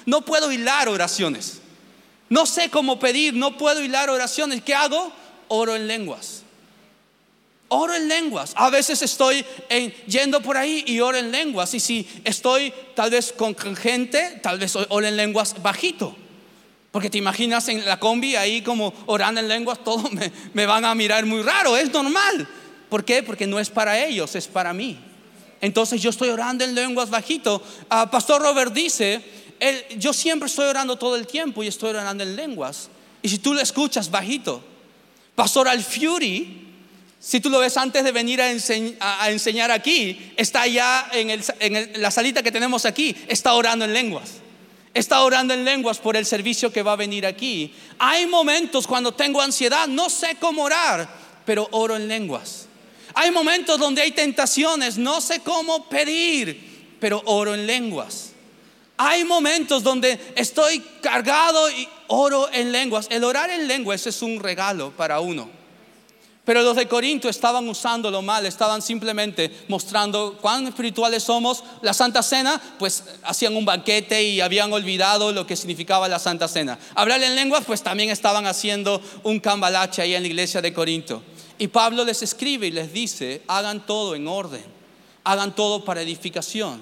no 0.05 0.21
puedo 0.21 0.51
hilar 0.51 0.89
oraciones. 0.89 1.61
No 2.29 2.45
sé 2.45 2.69
cómo 2.69 2.99
pedir, 2.99 3.33
no 3.33 3.57
puedo 3.57 3.83
hilar 3.83 4.09
oraciones. 4.09 4.61
¿Qué 4.61 4.75
hago? 4.75 5.11
Oro 5.47 5.75
en 5.75 5.87
lenguas. 5.87 6.43
Oro 7.69 7.95
en 7.95 8.07
lenguas. 8.07 8.53
A 8.55 8.69
veces 8.69 9.01
estoy 9.01 9.45
yendo 10.07 10.41
por 10.41 10.57
ahí 10.57 10.83
y 10.87 10.99
oro 10.99 11.17
en 11.17 11.31
lenguas. 11.31 11.73
Y 11.73 11.79
si 11.79 12.07
estoy 12.23 12.73
tal 12.95 13.09
vez 13.09 13.33
con 13.33 13.55
gente, 13.55 14.39
tal 14.43 14.59
vez 14.59 14.75
oro 14.75 15.05
en 15.05 15.17
lenguas 15.17 15.61
bajito. 15.61 16.15
Porque 16.91 17.09
te 17.09 17.19
imaginas 17.19 17.67
en 17.69 17.85
la 17.85 17.99
combi 17.99 18.35
ahí 18.35 18.61
como 18.61 18.93
orando 19.05 19.39
en 19.41 19.47
lenguas, 19.47 19.83
todos 19.83 20.11
me, 20.11 20.31
me 20.53 20.65
van 20.65 20.85
a 20.85 20.95
mirar 20.95 21.25
muy 21.25 21.41
raro. 21.43 21.77
Es 21.77 21.91
normal. 21.91 22.47
¿Por 22.89 23.05
qué? 23.05 23.21
Porque 23.21 23.45
no 23.45 23.59
es 23.59 23.69
para 23.69 24.03
ellos, 24.03 24.35
es 24.35 24.47
para 24.47 24.73
mí. 24.73 24.99
Entonces 25.61 26.01
yo 26.01 26.09
estoy 26.09 26.29
orando 26.29 26.63
en 26.63 26.73
lenguas 26.73 27.09
bajito. 27.09 27.61
Ah, 27.89 28.09
Pastor 28.09 28.41
Robert 28.41 28.73
dice, 28.73 29.21
yo 29.97 30.13
siempre 30.13 30.47
estoy 30.47 30.65
orando 30.65 30.97
todo 30.97 31.15
el 31.15 31.27
tiempo 31.27 31.63
y 31.63 31.67
estoy 31.67 31.91
orando 31.91 32.23
en 32.23 32.35
lenguas. 32.35 32.89
Y 33.21 33.29
si 33.29 33.39
tú 33.39 33.53
lo 33.53 33.61
escuchas 33.61 34.09
bajito, 34.09 34.63
Pastor 35.35 35.67
Alfiuri, 35.67 36.67
si 37.19 37.41
tú 37.41 37.49
lo 37.49 37.59
ves 37.59 37.75
antes 37.75 38.03
de 38.03 38.13
venir 38.13 38.41
a, 38.41 38.49
enseñar 39.29 39.71
aquí, 39.71 40.31
está 40.37 40.61
allá 40.61 41.09
en, 41.11 42.01
la 42.01 42.11
salita 42.11 42.41
que 42.41 42.51
tenemos 42.51 42.85
aquí, 42.85 43.15
está 43.27 43.53
orando 43.53 43.83
en 43.83 43.93
lenguas. 43.93 44.35
Está 44.93 45.21
orando 45.21 45.53
en 45.53 45.65
lenguas 45.65 45.99
por 45.99 46.15
el 46.15 46.25
servicio 46.25 46.71
que 46.71 46.81
va 46.81 46.93
a 46.93 46.95
venir 46.95 47.25
aquí. 47.25 47.73
Hay 47.99 48.25
momentos 48.25 48.87
cuando 48.87 49.13
tengo 49.13 49.41
ansiedad, 49.41 49.87
no 49.87 50.09
sé 50.09 50.37
cómo 50.39 50.63
orar, 50.63 51.09
pero 51.45 51.67
oro 51.71 51.97
en 51.97 52.07
lenguas. 52.07 52.68
Hay 53.13 53.31
momentos 53.31 53.79
donde 53.79 54.01
hay 54.01 54.11
tentaciones, 54.11 54.97
no 54.97 55.21
sé 55.21 55.41
cómo 55.41 55.89
pedir, 55.89 56.97
pero 56.99 57.21
oro 57.25 57.53
en 57.53 57.65
lenguas. 57.65 58.31
Hay 58.97 59.23
momentos 59.23 59.81
donde 59.81 60.19
estoy 60.35 60.79
cargado 61.01 61.69
y 61.71 61.87
oro 62.07 62.49
en 62.51 62.71
lenguas. 62.71 63.07
El 63.09 63.23
orar 63.23 63.49
en 63.49 63.67
lenguas 63.67 64.05
es 64.05 64.21
un 64.21 64.41
regalo 64.41 64.91
para 64.91 65.21
uno. 65.21 65.49
Pero 66.49 66.63
los 66.63 66.75
de 66.75 66.87
Corinto 66.87 67.29
estaban 67.29 67.69
usándolo 67.69 68.21
mal, 68.23 68.45
estaban 68.45 68.81
simplemente 68.81 69.65
mostrando 69.67 70.37
cuán 70.41 70.67
espirituales 70.67 71.23
somos. 71.23 71.63
La 71.81 71.93
Santa 71.93 72.23
Cena, 72.23 72.59
pues 72.79 73.03
hacían 73.23 73.55
un 73.55 73.65
banquete 73.65 74.23
y 74.23 74.41
habían 74.41 74.73
olvidado 74.73 75.31
lo 75.31 75.45
que 75.45 75.55
significaba 75.55 76.07
la 76.07 76.17
Santa 76.17 76.47
Cena. 76.47 76.79
Hablar 76.95 77.21
en 77.21 77.35
lenguas, 77.35 77.65
pues 77.65 77.83
también 77.83 78.09
estaban 78.09 78.47
haciendo 78.47 78.99
un 79.21 79.39
cambalache 79.39 80.01
ahí 80.01 80.15
en 80.15 80.23
la 80.23 80.27
iglesia 80.27 80.59
de 80.59 80.73
Corinto. 80.73 81.21
Y 81.59 81.67
Pablo 81.67 82.05
les 82.05 82.23
escribe 82.23 82.67
y 82.67 82.71
les 82.71 82.91
dice, 82.91 83.41
hagan 83.47 83.85
todo 83.85 84.15
en 84.15 84.27
orden, 84.27 84.63
hagan 85.25 85.53
todo 85.53 85.83
para 85.83 86.01
edificación. 86.01 86.81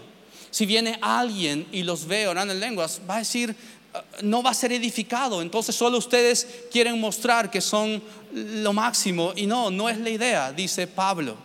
Si 0.52 0.68
viene 0.68 1.00
alguien 1.02 1.68
y 1.72 1.82
los 1.82 2.06
ve 2.06 2.28
orando 2.28 2.54
en 2.54 2.60
lenguas, 2.60 3.02
va 3.10 3.16
a 3.16 3.20
decir, 3.20 3.56
ah, 3.96 4.04
no 4.22 4.44
va 4.44 4.52
a 4.52 4.54
ser 4.54 4.72
edificado. 4.72 5.42
Entonces 5.42 5.76
solo 5.76 5.98
ustedes 5.98 6.48
quieren 6.72 7.00
mostrar 7.00 7.50
que 7.50 7.60
son 7.60 8.02
lo 8.32 8.72
máximo. 8.72 9.34
Y 9.36 9.48
no, 9.48 9.72
no 9.72 9.90
es 9.90 9.98
la 9.98 10.12
idea, 10.12 10.54
dice 10.54 10.86
Pablo. 10.86 11.36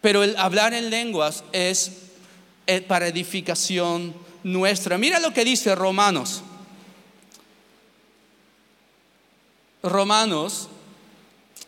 Pero 0.00 0.22
el 0.22 0.34
hablar 0.36 0.72
en 0.72 0.88
lenguas 0.88 1.44
es 1.52 1.92
eh, 2.66 2.80
para 2.80 3.06
edificación 3.06 4.14
nuestra. 4.42 4.96
Mira 4.96 5.20
lo 5.20 5.34
que 5.34 5.44
dice 5.44 5.74
Romanos. 5.74 6.42
Romanos, 9.82 10.68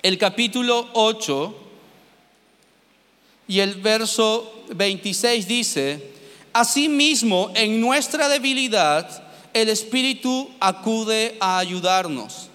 el 0.09 0.17
capítulo 0.17 0.89
8 0.95 1.55
y 3.47 3.61
el 3.61 3.75
verso 3.75 4.65
26 4.75 5.47
dice, 5.47 6.13
Asimismo, 6.55 7.53
en 7.55 7.79
nuestra 7.79 8.31
debilidad, 8.31 9.23
el 9.53 9.69
Espíritu 9.69 10.49
acude 10.61 11.37
a 11.41 11.59
ayudarnos. 11.59 12.49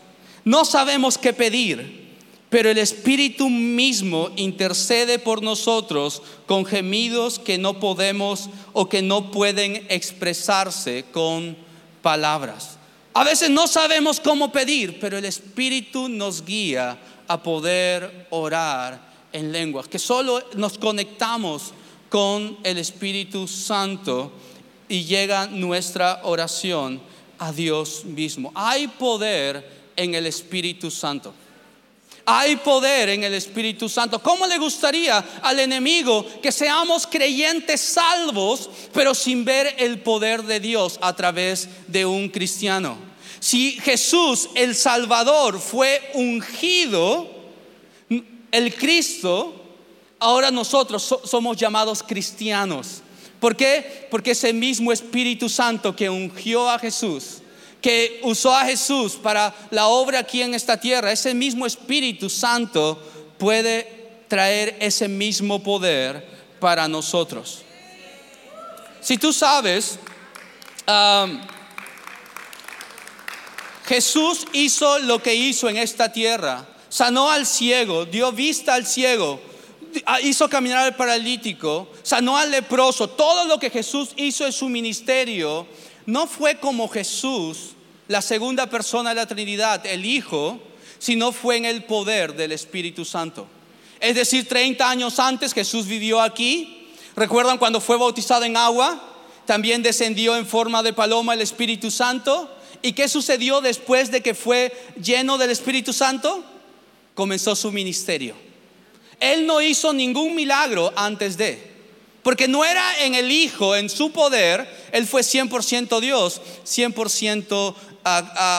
No 0.43 0.65
sabemos 0.65 1.19
qué 1.19 1.31
pedir, 1.31 2.15
pero 2.49 2.71
el 2.71 2.79
Espíritu 2.79 3.51
mismo 3.51 4.31
intercede 4.35 5.19
por 5.19 5.43
nosotros 5.43 6.23
con 6.47 6.65
gemidos 6.65 7.37
que 7.37 7.59
no 7.59 7.79
podemos 7.79 8.49
o 8.73 8.89
que 8.89 9.03
no 9.03 9.29
pueden 9.29 9.85
expresarse 9.89 11.05
con 11.11 11.55
palabras. 12.01 12.79
A 13.13 13.23
veces 13.23 13.51
no 13.51 13.67
sabemos 13.67 14.19
cómo 14.19 14.51
pedir, 14.51 14.99
pero 14.99 15.19
el 15.19 15.25
Espíritu 15.25 16.09
nos 16.09 16.43
guía 16.43 16.97
a 17.27 17.41
poder 17.41 18.27
orar 18.29 19.13
en 19.31 19.51
lenguas, 19.51 19.87
que 19.87 19.99
solo 19.99 20.41
nos 20.55 20.77
conectamos 20.77 21.73
con 22.09 22.57
el 22.63 22.77
Espíritu 22.77 23.47
Santo 23.47 24.31
y 24.87 25.03
llega 25.05 25.47
nuestra 25.47 26.21
oración 26.23 27.01
a 27.39 27.51
Dios 27.51 28.05
mismo. 28.05 28.51
Hay 28.53 28.87
poder 28.87 29.83
en 29.95 30.13
el 30.13 30.27
Espíritu 30.27 30.91
Santo. 30.91 31.33
Hay 32.25 32.55
poder 32.57 33.09
en 33.09 33.23
el 33.23 33.33
Espíritu 33.33 33.89
Santo. 33.89 34.19
¿Cómo 34.19 34.47
le 34.47 34.57
gustaría 34.57 35.17
al 35.41 35.59
enemigo 35.59 36.25
que 36.41 36.51
seamos 36.51 37.05
creyentes 37.05 37.81
salvos, 37.81 38.69
pero 38.93 39.13
sin 39.13 39.43
ver 39.43 39.75
el 39.77 39.99
poder 39.99 40.43
de 40.43 40.59
Dios 40.59 40.99
a 41.01 41.13
través 41.15 41.67
de 41.87 42.05
un 42.05 42.29
cristiano? 42.29 43.12
Si 43.43 43.73
Jesús, 43.73 44.51
el 44.55 44.73
Salvador, 44.73 45.59
fue 45.59 46.11
ungido, 46.13 47.29
el 48.53 48.73
Cristo, 48.73 49.53
ahora 50.17 50.49
nosotros 50.49 51.13
somos 51.25 51.57
llamados 51.57 52.01
cristianos. 52.03 53.01
¿Por 53.41 53.57
qué? 53.57 54.07
Porque 54.09 54.31
ese 54.31 54.53
mismo 54.53 54.93
Espíritu 54.93 55.49
Santo 55.49 55.93
que 55.93 56.09
ungió 56.09 56.69
a 56.69 56.79
Jesús, 56.79 57.41
que 57.81 58.21
usó 58.23 58.55
a 58.55 58.63
Jesús 58.63 59.15
para 59.21 59.53
la 59.71 59.87
obra 59.87 60.19
aquí 60.19 60.41
en 60.41 60.53
esta 60.53 60.79
tierra, 60.79 61.11
ese 61.11 61.33
mismo 61.33 61.65
Espíritu 61.65 62.29
Santo 62.29 62.97
puede 63.37 64.23
traer 64.29 64.77
ese 64.79 65.09
mismo 65.09 65.61
poder 65.61 66.25
para 66.61 66.87
nosotros. 66.87 67.63
Si 69.01 69.17
tú 69.17 69.33
sabes, 69.33 69.99
Jesús 73.85 74.45
hizo 74.53 74.99
lo 74.99 75.21
que 75.21 75.35
hizo 75.35 75.69
en 75.69 75.77
esta 75.77 76.11
tierra, 76.11 76.67
sanó 76.89 77.29
al 77.29 77.45
ciego, 77.45 78.05
dio 78.05 78.31
vista 78.31 78.73
al 78.73 78.85
ciego, 78.85 79.39
Ah, 80.05 80.19
hizo 80.21 80.49
caminar 80.49 80.79
al 80.79 80.95
paralítico, 80.95 81.87
sanó 82.01 82.37
al 82.37 82.51
leproso, 82.51 83.09
todo 83.09 83.45
lo 83.45 83.59
que 83.59 83.69
Jesús 83.69 84.09
hizo 84.15 84.45
en 84.45 84.51
su 84.51 84.67
ministerio, 84.69 85.67
no 86.05 86.25
fue 86.25 86.59
como 86.59 86.87
Jesús, 86.87 87.75
la 88.07 88.21
segunda 88.21 88.67
persona 88.67 89.09
de 89.09 89.15
la 89.15 89.27
Trinidad, 89.27 89.85
el 89.85 90.05
Hijo, 90.05 90.59
sino 90.97 91.31
fue 91.31 91.57
en 91.57 91.65
el 91.65 91.83
poder 91.83 92.35
del 92.35 92.51
Espíritu 92.51 93.05
Santo. 93.05 93.47
Es 93.99 94.15
decir, 94.15 94.47
30 94.47 94.89
años 94.89 95.19
antes 95.19 95.53
Jesús 95.53 95.85
vivió 95.85 96.19
aquí. 96.21 96.89
¿Recuerdan 97.15 97.57
cuando 97.57 97.79
fue 97.79 97.97
bautizado 97.97 98.43
en 98.43 98.57
agua? 98.57 99.01
También 99.45 99.83
descendió 99.83 100.35
en 100.35 100.45
forma 100.45 100.83
de 100.83 100.93
paloma 100.93 101.33
el 101.33 101.41
Espíritu 101.41 101.91
Santo. 101.91 102.49
¿Y 102.83 102.93
qué 102.93 103.07
sucedió 103.07 103.61
después 103.61 104.11
de 104.11 104.21
que 104.21 104.35
fue 104.35 104.71
lleno 105.01 105.37
del 105.37 105.49
Espíritu 105.49 105.93
Santo? 105.93 106.43
Comenzó 107.15 107.55
su 107.55 107.71
ministerio. 107.71 108.35
Él 109.21 109.47
no 109.47 109.61
hizo 109.61 109.93
ningún 109.93 110.35
milagro 110.35 110.91
antes 110.97 111.37
de. 111.37 111.71
Porque 112.23 112.47
no 112.47 112.65
era 112.65 113.05
en 113.05 113.15
el 113.15 113.31
Hijo, 113.31 113.75
en 113.75 113.89
su 113.89 114.11
poder, 114.11 114.69
Él 114.91 115.07
fue 115.07 115.21
100% 115.21 116.01
Dios, 116.01 116.41
100% 116.65 117.75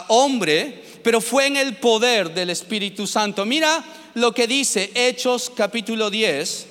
hombre, 0.09 0.83
pero 1.03 1.21
fue 1.21 1.47
en 1.47 1.59
el 1.59 1.77
poder 1.77 2.33
del 2.33 2.49
Espíritu 2.49 3.07
Santo. 3.07 3.45
Mira 3.45 3.85
lo 4.15 4.33
que 4.33 4.47
dice 4.47 4.91
Hechos 4.95 5.53
capítulo 5.55 6.09
10, 6.09 6.67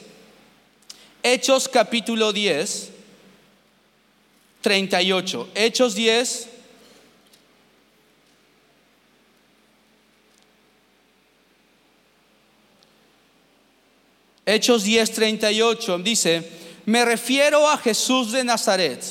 Hechos 1.22 1.70
capítulo 1.70 2.34
10, 2.34 2.90
38. 4.62 5.50
Hechos 5.54 5.94
10, 5.94 6.48
Hechos 14.46 14.86
10:38 14.86 16.04
dice, 16.04 16.50
me 16.86 17.06
refiero 17.06 17.70
a 17.70 17.78
Jesús 17.78 18.32
de 18.34 18.44
Nazaret, 18.44 19.02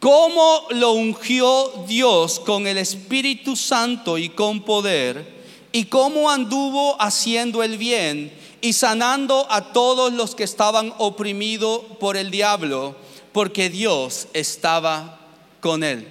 cómo 0.00 0.66
lo 0.70 0.92
ungió 0.92 1.84
Dios 1.86 2.40
con 2.40 2.66
el 2.66 2.78
Espíritu 2.78 3.54
Santo 3.54 4.18
y 4.18 4.30
con 4.30 4.64
poder, 4.64 5.42
y 5.70 5.84
cómo 5.84 6.28
anduvo 6.28 7.00
haciendo 7.00 7.62
el 7.62 7.78
bien 7.78 8.32
y 8.60 8.72
sanando 8.72 9.46
a 9.48 9.72
todos 9.72 10.12
los 10.12 10.34
que 10.34 10.44
estaban 10.44 10.92
oprimidos 10.98 11.82
por 12.00 12.16
el 12.16 12.30
diablo, 12.30 12.96
porque 13.32 13.70
Dios 13.70 14.26
estaba 14.32 15.20
con 15.60 15.84
él. 15.84 16.08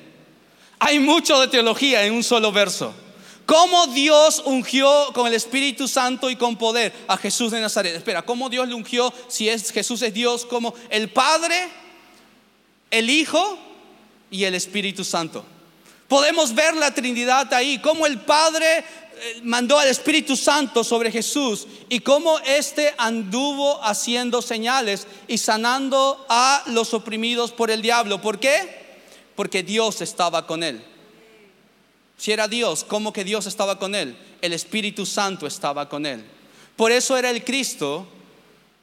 Hay 0.79 0.99
mucho 0.99 1.39
de 1.39 1.47
teología 1.49 2.05
en 2.05 2.13
un 2.13 2.23
solo 2.23 2.51
verso. 2.51 2.93
¿Cómo 3.51 3.87
Dios 3.87 4.41
ungió 4.45 5.11
con 5.13 5.27
el 5.27 5.33
Espíritu 5.33 5.85
Santo 5.85 6.29
y 6.29 6.37
con 6.37 6.55
poder 6.55 6.93
a 7.05 7.17
Jesús 7.17 7.51
de 7.51 7.59
Nazaret? 7.59 7.93
Espera, 7.93 8.21
¿cómo 8.21 8.47
Dios 8.47 8.65
le 8.65 8.73
ungió 8.73 9.13
si 9.27 9.49
es, 9.49 9.73
Jesús 9.73 10.01
es 10.03 10.13
Dios 10.13 10.45
como 10.45 10.73
el 10.89 11.09
Padre, 11.09 11.67
el 12.89 13.09
Hijo 13.09 13.59
y 14.29 14.45
el 14.45 14.55
Espíritu 14.55 15.03
Santo? 15.03 15.43
Podemos 16.07 16.55
ver 16.55 16.77
la 16.77 16.93
Trinidad 16.93 17.53
ahí, 17.53 17.79
cómo 17.79 18.05
el 18.05 18.21
Padre 18.21 18.77
eh, 18.77 19.41
mandó 19.43 19.77
al 19.77 19.89
Espíritu 19.89 20.37
Santo 20.37 20.81
sobre 20.85 21.11
Jesús 21.11 21.67
y 21.89 21.99
cómo 21.99 22.39
éste 22.39 22.95
anduvo 22.97 23.83
haciendo 23.83 24.41
señales 24.41 25.07
y 25.27 25.37
sanando 25.37 26.25
a 26.29 26.63
los 26.67 26.93
oprimidos 26.93 27.51
por 27.51 27.69
el 27.69 27.81
diablo. 27.81 28.21
¿Por 28.21 28.39
qué? 28.39 29.01
Porque 29.35 29.61
Dios 29.61 29.99
estaba 29.99 30.47
con 30.47 30.63
él. 30.63 30.81
Si 32.21 32.31
era 32.31 32.47
Dios, 32.47 32.85
¿cómo 32.87 33.11
que 33.11 33.23
Dios 33.23 33.47
estaba 33.47 33.79
con 33.79 33.95
él? 33.95 34.15
El 34.43 34.53
Espíritu 34.53 35.07
Santo 35.07 35.47
estaba 35.47 35.89
con 35.89 36.05
él. 36.05 36.23
Por 36.75 36.91
eso 36.91 37.17
era 37.17 37.31
el 37.31 37.43
Cristo. 37.43 38.05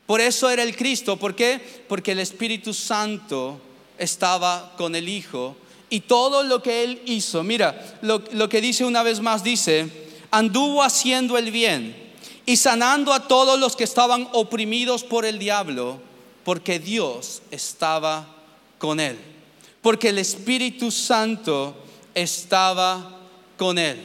Por 0.06 0.20
eso 0.20 0.50
era 0.50 0.64
el 0.64 0.74
Cristo. 0.74 1.16
¿Por 1.16 1.36
qué? 1.36 1.60
Porque 1.86 2.10
el 2.10 2.18
Espíritu 2.18 2.74
Santo 2.74 3.60
estaba 3.96 4.74
con 4.76 4.96
el 4.96 5.08
Hijo. 5.08 5.54
Y 5.88 6.00
todo 6.00 6.42
lo 6.42 6.60
que 6.64 6.82
él 6.82 7.00
hizo, 7.06 7.44
mira, 7.44 8.00
lo, 8.02 8.24
lo 8.32 8.48
que 8.48 8.60
dice 8.60 8.84
una 8.84 9.04
vez 9.04 9.20
más, 9.20 9.44
dice, 9.44 9.88
anduvo 10.32 10.82
haciendo 10.82 11.38
el 11.38 11.52
bien 11.52 11.94
y 12.44 12.56
sanando 12.56 13.12
a 13.12 13.28
todos 13.28 13.56
los 13.56 13.76
que 13.76 13.84
estaban 13.84 14.28
oprimidos 14.32 15.04
por 15.04 15.24
el 15.24 15.38
diablo, 15.38 16.00
porque 16.42 16.80
Dios 16.80 17.42
estaba 17.52 18.26
con 18.78 18.98
él. 18.98 19.16
Porque 19.80 20.08
el 20.08 20.18
Espíritu 20.18 20.90
Santo 20.90 21.76
estaba 22.16 23.14
con 23.58 23.76
Él. 23.78 23.98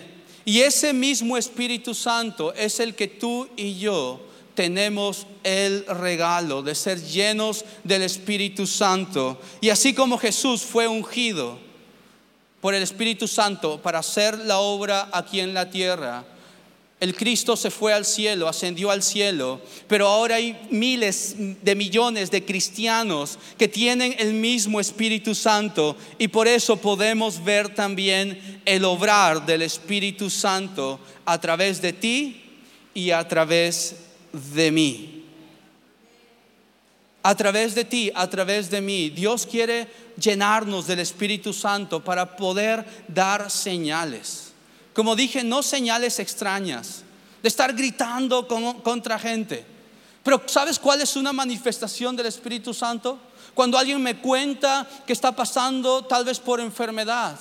Y 0.44 0.60
ese 0.60 0.92
mismo 0.92 1.38
Espíritu 1.38 1.94
Santo 1.94 2.54
es 2.54 2.82
el 2.82 2.96
que 2.96 3.08
tú 3.08 3.48
y 3.56 3.80
yo 3.80 4.20
tenemos 4.56 5.26
el 5.44 5.86
regalo 5.86 6.62
de 6.62 6.76
ser 6.76 7.02
llenos 7.02 7.64
del 7.84 8.02
Espíritu 8.02 8.68
Santo. 8.68 9.40
Y 9.62 9.70
así 9.70 9.94
como 9.94 10.18
Jesús 10.18 10.62
fue 10.62 10.88
ungido 10.88 11.58
por 12.60 12.74
el 12.74 12.84
Espíritu 12.84 13.28
Santo 13.28 13.82
para 13.82 14.00
hacer 14.00 14.38
la 14.40 14.60
obra 14.60 15.10
aquí 15.12 15.40
en 15.40 15.54
la 15.54 15.70
tierra, 15.70 16.26
el 17.04 17.16
Cristo 17.16 17.58
se 17.58 17.70
fue 17.70 17.92
al 17.92 18.06
cielo, 18.06 18.48
ascendió 18.48 18.90
al 18.90 19.04
cielo, 19.04 19.60
pero 19.90 20.08
ahora 20.08 20.36
hay 20.36 20.58
miles 20.70 21.36
de 21.38 21.76
millones 21.76 22.32
de 22.32 22.46
cristianos 22.46 23.38
que 23.58 23.68
tienen 23.68 24.16
el 24.20 24.34
mismo 24.34 24.80
Espíritu 24.80 25.36
Santo 25.36 25.98
y 26.18 26.30
por 26.30 26.48
eso 26.48 26.78
podemos 26.78 27.44
ver 27.44 27.76
también 27.76 28.62
el 28.64 28.86
obrar 28.86 29.46
del 29.46 29.64
Espíritu 29.64 30.30
Santo 30.30 30.98
a 31.26 31.42
través 31.42 31.82
de 31.82 31.92
ti 31.92 32.42
y 32.94 33.12
a 33.12 33.28
través 33.28 33.98
de 34.56 34.72
mí. 34.72 35.26
A 37.22 37.36
través 37.36 37.76
de 37.76 37.84
ti, 37.84 38.14
a 38.16 38.30
través 38.30 38.70
de 38.70 38.80
mí. 38.80 39.10
Dios 39.10 39.46
quiere 39.46 39.90
llenarnos 40.18 40.88
del 40.88 41.00
Espíritu 41.00 41.52
Santo 41.52 42.02
para 42.02 42.38
poder 42.38 42.86
dar 43.10 43.52
señales. 43.52 44.53
Como 44.94 45.16
dije, 45.16 45.44
no 45.44 45.64
señales 45.64 46.20
extrañas, 46.20 47.04
de 47.42 47.50
estar 47.50 47.74
gritando 47.74 48.48
contra 48.48 49.20
gente. 49.20 49.66
Pero 50.24 50.42
¿sabes 50.46 50.80
cuál 50.80 51.02
es 51.02 51.16
una 51.16 51.34
manifestación 51.34 52.16
del 52.16 52.28
Espíritu 52.28 52.74
Santo? 52.74 53.20
Cuando 53.54 53.78
alguien 53.78 54.02
me 54.02 54.18
cuenta 54.18 54.88
que 55.06 55.14
está 55.14 55.36
pasando 55.36 56.06
tal 56.06 56.24
vez 56.26 56.40
por 56.40 56.60
enfermedad. 56.60 57.38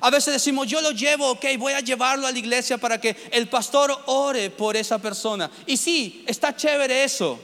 A 0.00 0.10
veces 0.10 0.34
decimos, 0.34 0.66
yo 0.66 0.80
lo 0.80 0.90
llevo, 0.90 1.30
ok, 1.30 1.44
voy 1.58 1.72
a 1.72 1.80
llevarlo 1.80 2.26
a 2.26 2.32
la 2.32 2.38
iglesia 2.38 2.76
para 2.76 3.00
que 3.00 3.16
el 3.30 3.48
pastor 3.48 3.96
ore 4.06 4.50
por 4.50 4.76
esa 4.76 4.98
persona. 4.98 5.50
Y 5.66 5.76
sí, 5.76 6.24
está 6.26 6.54
chévere 6.54 7.04
eso. 7.04 7.38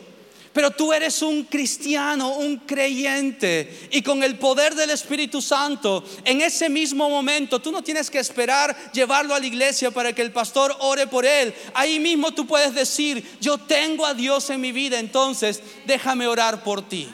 Pero 0.53 0.71
tú 0.71 0.93
eres 0.93 1.23
un 1.23 1.45
cristiano, 1.45 2.37
un 2.37 2.59
creyente, 2.59 3.89
y 3.91 4.03
con 4.03 4.23
el 4.23 4.37
poder 4.37 4.75
del 4.75 4.91
Espíritu 4.91 5.41
Santo, 5.41 6.05
en 6.25 6.43
ese 6.43 6.69
mismo 6.69 7.09
momento, 7.09 7.61
tú 7.61 7.73
no 7.73 7.83
tienes 7.83 8.11
que 8.11 8.19
esperar 8.19 8.93
llevarlo 8.93 9.35
a 9.35 9.41
la 9.41 9.47
iglesia 9.47 9.91
para 9.91 10.13
que 10.13 10.21
el 10.21 10.31
pastor 10.31 10.77
ore 10.81 11.07
por 11.07 11.25
él. 11.25 11.55
Ahí 11.73 11.99
mismo 11.99 12.33
tú 12.33 12.47
puedes 12.47 12.75
decir, 12.75 13.39
yo 13.41 13.57
tengo 13.57 14.05
a 14.05 14.13
Dios 14.13 14.51
en 14.51 14.61
mi 14.61 14.73
vida, 14.73 14.99
entonces 14.99 15.63
déjame 15.87 16.27
orar 16.27 16.63
por 16.63 16.87
ti. 16.87 17.09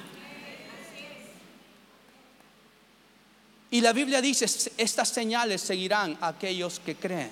Y 3.71 3.81
la 3.83 3.93
Biblia 3.93 4.21
dice, 4.21 4.47
estas 4.79 5.11
señales 5.11 5.61
seguirán 5.61 6.19
a 6.21 6.29
aquellos 6.29 6.81
que 6.81 6.97
creen. 6.97 7.31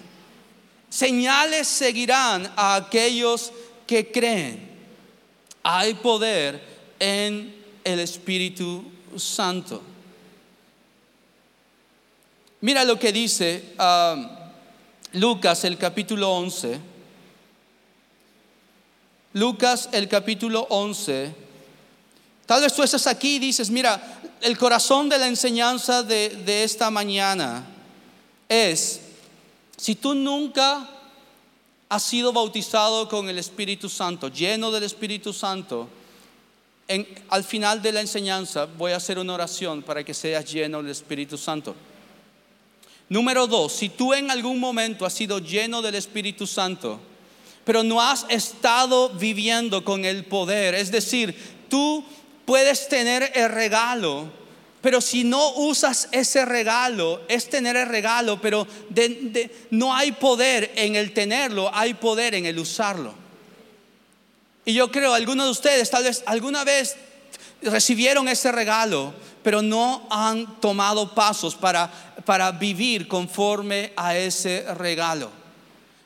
Señales 0.89 1.67
seguirán 1.67 2.53
a 2.55 2.77
aquellos 2.77 3.51
que 3.89 4.13
creen 4.13 4.76
hay 5.69 5.95
poder 5.95 6.63
en 7.01 7.53
el 7.83 7.99
Espíritu 7.99 8.85
Santo. 9.17 9.83
Mira 12.61 12.85
lo 12.85 12.97
que 13.01 13.11
dice 13.11 13.75
um, 13.77 14.29
Lucas 15.15 15.65
el 15.65 15.77
capítulo 15.77 16.31
11. 16.31 16.79
Lucas 19.33 19.89
el 19.91 20.09
capítulo 20.09 20.69
11. 20.71 21.35
Tal 22.47 22.63
vez 22.63 22.73
tú 22.73 22.85
estás 22.85 23.09
aquí 23.09 23.35
y 23.35 23.41
dices, 23.41 23.69
mira, 23.69 24.21
el 24.43 24.57
corazón 24.57 25.09
de 25.09 25.19
la 25.19 25.27
enseñanza 25.27 26.05
de, 26.05 26.29
de 26.29 26.63
esta 26.63 26.93
mañana 26.93 27.67
es, 28.49 29.01
si 29.77 29.97
tú 29.97 30.15
nunca 30.15 30.89
has 31.89 32.03
sido 32.03 32.33
bautizado 32.33 33.09
con 33.09 33.29
el 33.29 33.39
Espíritu 33.39 33.89
Santo, 33.89 34.29
lleno 34.29 34.71
del 34.71 34.83
Espíritu 34.83 35.33
Santo, 35.33 35.89
al 37.31 37.45
final 37.45 37.83
de 37.83 37.93
la 37.93 38.01
enseñanza 38.01 38.67
voy 38.67 38.93
a 38.93 38.97
hacer 38.97 39.19
una 39.19 39.35
oración 39.35 39.83
para 39.83 40.05
que 40.05 40.15
seas 40.15 40.51
lleno 40.53 40.83
del 40.83 40.93
Espíritu 40.93 41.37
Santo. 41.37 41.75
Número 43.09 43.47
dos, 43.47 43.73
si 43.73 43.89
tú 43.89 44.15
en 44.15 44.31
algún 44.31 44.59
momento 44.59 45.07
has 45.07 45.13
sido 45.13 45.39
lleno 45.39 45.81
del 45.81 45.95
Espíritu 45.95 46.47
Santo, 46.47 46.99
pero 47.65 47.83
no 47.83 48.01
has 48.01 48.27
estado 48.29 49.11
viviendo 49.11 49.85
con 49.85 50.05
el 50.05 50.25
poder, 50.25 50.75
es 50.75 50.91
decir, 50.91 51.37
tú 51.69 52.05
puedes 52.45 52.89
tener 52.89 53.33
el 53.35 53.51
regalo 53.51 54.29
pero 54.87 55.01
si 55.01 55.25
no 55.25 55.51
usas 55.55 56.07
ese 56.13 56.45
regalo, 56.45 57.21
es 57.27 57.51
tener 57.51 57.75
el 57.75 57.89
regalo, 57.89 58.41
pero 58.41 58.69
no 59.71 59.93
hay 59.93 60.13
poder 60.13 60.71
en 60.77 60.95
el 60.95 61.13
tenerlo, 61.13 61.69
hay 61.75 61.95
poder 61.95 62.37
en 62.37 62.47
el 62.47 62.57
usarlo. 62.57 63.13
Y 64.65 64.75
yo 64.75 64.93
creo, 64.93 65.13
algunos 65.13 65.47
de 65.47 65.51
ustedes 65.51 65.91
tal 65.91 66.05
vez 66.05 66.23
alguna 66.25 66.63
vez 66.63 66.95
recibieron 67.63 68.29
ese 68.29 68.53
regalo, 68.53 69.13
pero 69.43 69.61
no 69.61 70.07
han 70.09 70.61
tomado 70.61 71.13
pasos 71.17 71.57
para, 71.57 71.91
para 72.25 72.53
vivir 72.53 73.09
conforme 73.09 73.93
a 73.97 74.17
ese 74.17 74.73
regalo. 74.75 75.33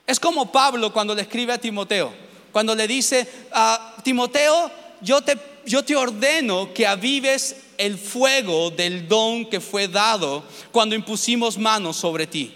Es 0.07 0.19
como 0.19 0.51
Pablo 0.51 0.91
cuando 0.91 1.15
le 1.15 1.21
escribe 1.21 1.53
a 1.53 1.59
Timoteo, 1.59 2.15
cuando 2.51 2.75
le 2.75 2.89
dice 2.89 3.29
a 3.53 3.97
Timoteo, 4.03 4.71
yo 5.03 5.21
te, 5.21 5.37
yo 5.67 5.85
te 5.85 5.95
ordeno 5.95 6.73
que 6.73 6.87
avives 6.87 7.57
el 7.81 7.97
fuego 7.97 8.71
del 8.71 9.09
don 9.09 9.47
que 9.47 9.59
fue 9.59 9.89
dado 9.89 10.45
cuando 10.71 10.95
impusimos 10.95 11.57
manos 11.57 11.97
sobre 11.97 12.27
ti. 12.27 12.53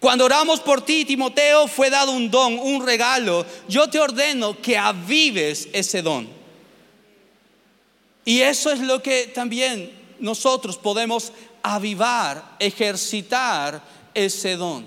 Cuando 0.00 0.24
oramos 0.24 0.58
por 0.58 0.82
ti, 0.84 1.04
Timoteo, 1.04 1.68
fue 1.68 1.88
dado 1.88 2.10
un 2.10 2.28
don, 2.28 2.58
un 2.58 2.84
regalo. 2.84 3.46
Yo 3.68 3.88
te 3.88 4.00
ordeno 4.00 4.60
que 4.60 4.76
avives 4.76 5.68
ese 5.72 6.02
don. 6.02 6.28
Y 8.24 8.40
eso 8.40 8.72
es 8.72 8.80
lo 8.80 9.00
que 9.00 9.28
también 9.28 9.92
nosotros 10.18 10.76
podemos 10.76 11.32
avivar, 11.62 12.56
ejercitar 12.58 13.80
ese 14.14 14.56
don. 14.56 14.84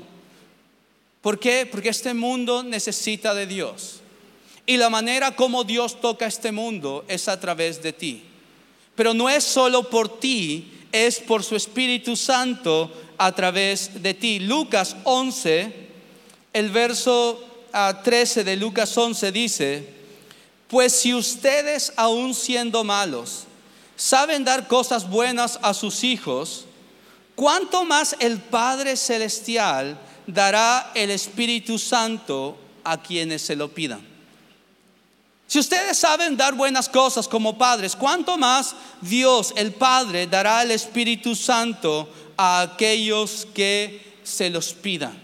¿Por 1.21 1.39
qué? 1.39 1.65
Porque 1.65 1.87
este 1.87 2.13
mundo 2.13 2.63
necesita 2.63 3.33
de 3.33 3.47
Dios. 3.47 4.01
Y 4.65 4.75
la 4.75 4.89
manera 4.89 5.37
como 5.37 5.63
Dios 5.63 6.01
toca 6.01 6.27
este 6.27 6.51
mundo 6.51 7.05
es 7.07 7.29
a 7.29 7.39
través 7.39 7.81
de 7.81 7.93
ti. 7.93 8.28
Pero 8.99 9.13
no 9.13 9.29
es 9.29 9.45
solo 9.45 9.89
por 9.89 10.19
ti, 10.19 10.73
es 10.91 11.21
por 11.21 11.41
su 11.41 11.55
Espíritu 11.55 12.17
Santo 12.17 12.91
a 13.17 13.31
través 13.31 14.03
de 14.03 14.13
ti. 14.13 14.41
Lucas 14.41 14.97
11, 15.05 15.73
el 16.51 16.69
verso 16.69 17.41
13 18.03 18.41
ah, 18.41 18.43
de 18.43 18.57
Lucas 18.57 18.97
11 18.97 19.31
dice, 19.31 19.87
pues 20.67 20.91
si 20.91 21.13
ustedes 21.13 21.93
aún 21.95 22.35
siendo 22.35 22.83
malos 22.83 23.45
saben 23.95 24.43
dar 24.43 24.67
cosas 24.67 25.09
buenas 25.09 25.59
a 25.61 25.73
sus 25.73 26.03
hijos, 26.03 26.65
¿cuánto 27.35 27.85
más 27.85 28.17
el 28.19 28.37
Padre 28.37 28.97
Celestial 28.97 29.97
dará 30.27 30.91
el 30.93 31.09
Espíritu 31.09 31.79
Santo 31.79 32.57
a 32.83 33.01
quienes 33.01 33.43
se 33.43 33.55
lo 33.55 33.69
pidan? 33.69 34.08
Si 35.49 35.57
ustedes 35.57 35.97
saben 35.97 36.37
dar 36.37 36.53
buenas 36.53 36.87
cosas 36.87 37.27
como 37.27 37.57
padres, 37.57 37.95
¿cuánto 37.95 38.37
más 38.37 38.75
Dios, 39.01 39.51
el 39.55 39.73
Padre, 39.73 40.27
dará 40.27 40.61
el 40.61 40.69
Espíritu 40.69 41.35
Santo 41.35 42.07
a 42.37 42.61
aquellos 42.61 43.47
que 43.51 44.19
se 44.21 44.51
los 44.51 44.73
pidan? 44.73 45.19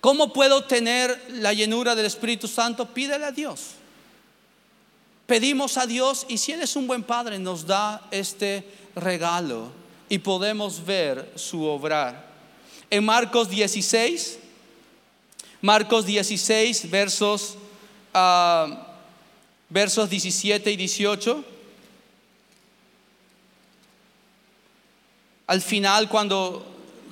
¿Cómo 0.00 0.32
puedo 0.32 0.64
tener 0.64 1.22
la 1.28 1.52
llenura 1.52 1.94
del 1.94 2.06
Espíritu 2.06 2.48
Santo? 2.48 2.86
Pídele 2.94 3.26
a 3.26 3.30
Dios. 3.30 3.72
Pedimos 5.26 5.76
a 5.76 5.86
Dios 5.86 6.24
y 6.30 6.38
si 6.38 6.52
Él 6.52 6.62
es 6.62 6.74
un 6.74 6.86
buen 6.86 7.02
Padre 7.02 7.38
nos 7.38 7.66
da 7.66 8.08
este 8.10 8.66
regalo 8.94 9.70
y 10.08 10.16
podemos 10.16 10.82
ver 10.82 11.30
su 11.34 11.62
obrar. 11.64 12.26
En 12.88 13.04
Marcos 13.04 13.50
16, 13.50 14.38
Marcos 15.60 16.06
16, 16.06 16.90
versos... 16.90 17.56
Uh, 18.14 18.83
versos 19.68 20.10
17 20.10 20.70
y 20.70 20.76
18. 20.76 21.44
Al 25.46 25.60
final, 25.60 26.08
cuando 26.08 26.64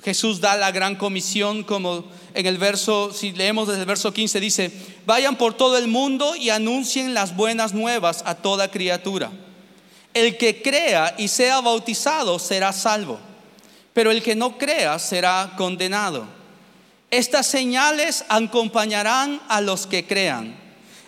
Jesús 0.03 0.41
da 0.41 0.55
la 0.57 0.71
gran 0.71 0.95
comisión, 0.95 1.63
como 1.63 2.05
en 2.33 2.45
el 2.45 2.57
verso, 2.57 3.13
si 3.13 3.31
leemos 3.31 3.67
desde 3.67 3.81
el 3.81 3.87
verso 3.87 4.13
15, 4.13 4.39
dice, 4.39 4.71
vayan 5.05 5.37
por 5.37 5.53
todo 5.53 5.77
el 5.77 5.87
mundo 5.87 6.35
y 6.35 6.49
anuncien 6.49 7.13
las 7.13 7.35
buenas 7.35 7.73
nuevas 7.73 8.23
a 8.25 8.35
toda 8.35 8.71
criatura. 8.71 9.31
El 10.13 10.37
que 10.37 10.61
crea 10.61 11.15
y 11.17 11.27
sea 11.27 11.61
bautizado 11.61 12.37
será 12.39 12.73
salvo, 12.73 13.19
pero 13.93 14.11
el 14.11 14.21
que 14.21 14.35
no 14.35 14.57
crea 14.57 14.99
será 14.99 15.53
condenado. 15.57 16.25
Estas 17.09 17.45
señales 17.45 18.25
acompañarán 18.29 19.41
a 19.47 19.61
los 19.61 19.85
que 19.85 20.05
crean 20.05 20.62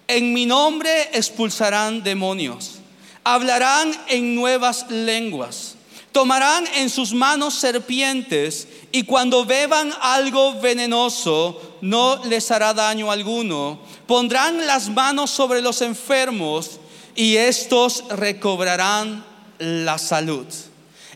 en 0.07 0.33
mi 0.33 0.45
nombre 0.45 1.09
expulsarán 1.13 2.03
demonios, 2.03 2.79
hablarán 3.23 3.91
en 4.07 4.35
nuevas 4.35 4.89
lenguas, 4.89 5.75
tomarán 6.11 6.65
en 6.75 6.89
sus 6.89 7.13
manos 7.13 7.55
serpientes 7.55 8.67
y 8.91 9.03
cuando 9.03 9.45
beban 9.45 9.93
algo 10.01 10.59
venenoso 10.59 11.77
no 11.81 12.23
les 12.25 12.49
hará 12.51 12.73
daño 12.73 13.11
alguno. 13.11 13.79
Pondrán 14.07 14.65
las 14.65 14.89
manos 14.89 15.31
sobre 15.31 15.61
los 15.61 15.81
enfermos 15.81 16.79
y 17.15 17.35
estos 17.35 18.03
recobrarán 18.09 19.25
la 19.59 19.97
salud. 19.97 20.45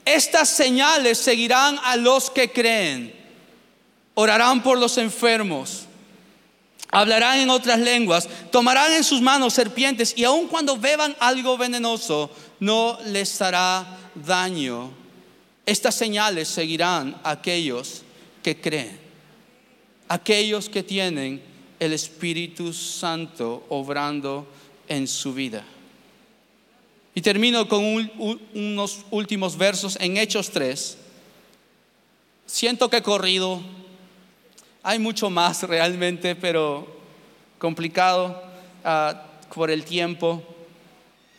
Estas 0.04 0.50
señales 0.50 1.18
seguirán 1.18 1.80
a 1.84 1.96
los 1.96 2.30
que 2.30 2.52
creen. 2.52 3.14
Orarán 4.16 4.62
por 4.64 4.78
los 4.78 4.98
enfermos 4.98 5.89
hablarán 6.92 7.40
en 7.40 7.50
otras 7.50 7.80
lenguas, 7.80 8.28
tomarán 8.52 8.94
en 8.94 9.04
sus 9.04 9.22
manos 9.22 9.54
serpientes 9.54 10.14
y 10.16 10.24
aun 10.24 10.48
cuando 10.48 10.78
beban 10.78 11.16
algo 11.20 11.58
venenoso, 11.58 12.30
no 12.60 12.98
les 13.06 13.42
hará 13.42 13.86
daño. 14.16 14.92
Estas 15.66 15.96
señales 15.96 16.48
seguirán 16.48 17.20
a 17.24 17.32
aquellos 17.32 18.02
que 18.42 18.60
creen, 18.60 19.00
aquellos 20.08 20.68
que 20.70 20.84
tienen 20.84 21.42
el 21.80 21.94
Espíritu 21.94 22.74
Santo 22.74 23.66
obrando 23.70 24.48
en 24.88 25.08
su 25.08 25.34
vida. 25.34 25.64
Y 27.14 27.22
termino 27.22 27.68
con 27.68 27.84
unos 28.54 29.00
últimos 29.12 29.58
versos 29.58 29.98
en 30.00 30.18
Hechos 30.18 30.52
3. 30.52 30.98
Siento 32.46 32.90
que 32.90 32.98
he 32.98 33.04
corrido 33.04 33.62
hay 34.84 35.00
mucho 35.00 35.30
más 35.30 35.64
realmente, 35.64 36.36
pero 36.36 36.88
complicado 37.58 38.42
ah, 38.84 39.24
por 39.54 39.70
el 39.70 39.84
tiempo. 39.84 40.44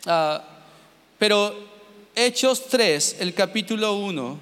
Ah, 0.07 0.43
pero 1.19 1.55
Hechos 2.15 2.67
3, 2.69 3.17
el 3.21 3.35
capítulo 3.35 3.95
1, 3.95 4.39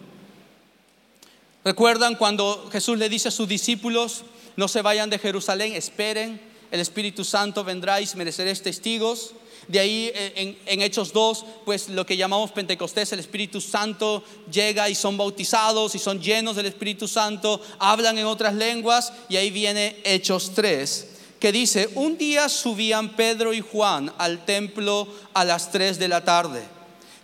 ¿recuerdan 1.65 2.17
cuando 2.17 2.69
Jesús 2.73 2.99
le 2.99 3.09
dice 3.09 3.29
a 3.29 3.33
sus 3.33 3.49
discípulos, 3.49 4.25
no 4.57 4.69
se 4.69 4.83
vayan 4.83 5.11
de 5.11 5.19
Jerusalén, 5.19 5.75
esperen, 5.75 6.41
el 6.71 6.81
Espíritu 6.81 7.25
Santo 7.25 7.65
vendrá 7.65 7.99
mereceréis 8.17 8.63
testigos? 8.63 9.35
De 9.69 9.79
ahí 9.79 10.11
eh, 10.15 10.57
en, 10.65 10.81
Hechos 10.81 11.13
2, 11.13 11.45
pues 11.67 11.91
lo 11.91 12.07
que 12.07 12.17
llamamos 12.17 12.53
Pentecostés, 12.53 13.13
el 13.13 13.19
Espíritu 13.19 13.61
Santo 13.61 14.25
llega 14.51 14.89
y 14.89 14.95
son 14.95 15.19
bautizados 15.19 15.95
y 15.95 15.99
son 15.99 16.23
llenos 16.23 16.57
del 16.57 16.67
Espíritu 16.67 17.07
Santo, 17.07 17.61
hablan 17.79 18.17
en 18.17 18.25
otras 18.25 18.55
lenguas 18.55 19.13
y 19.29 19.37
ahí 19.37 19.51
viene 19.51 20.01
Hechos 20.05 20.53
3 20.55 21.17
que 21.39 21.53
dice, 21.53 21.89
un 21.95 22.19
día 22.19 22.49
subían 22.49 23.11
Pedro 23.11 23.53
y 23.53 23.61
Juan 23.61 24.13
al 24.19 24.45
templo 24.45 25.07
a 25.35 25.45
las 25.45 25.71
3 25.71 25.99
de 25.99 26.09
la 26.09 26.25
tarde, 26.25 26.65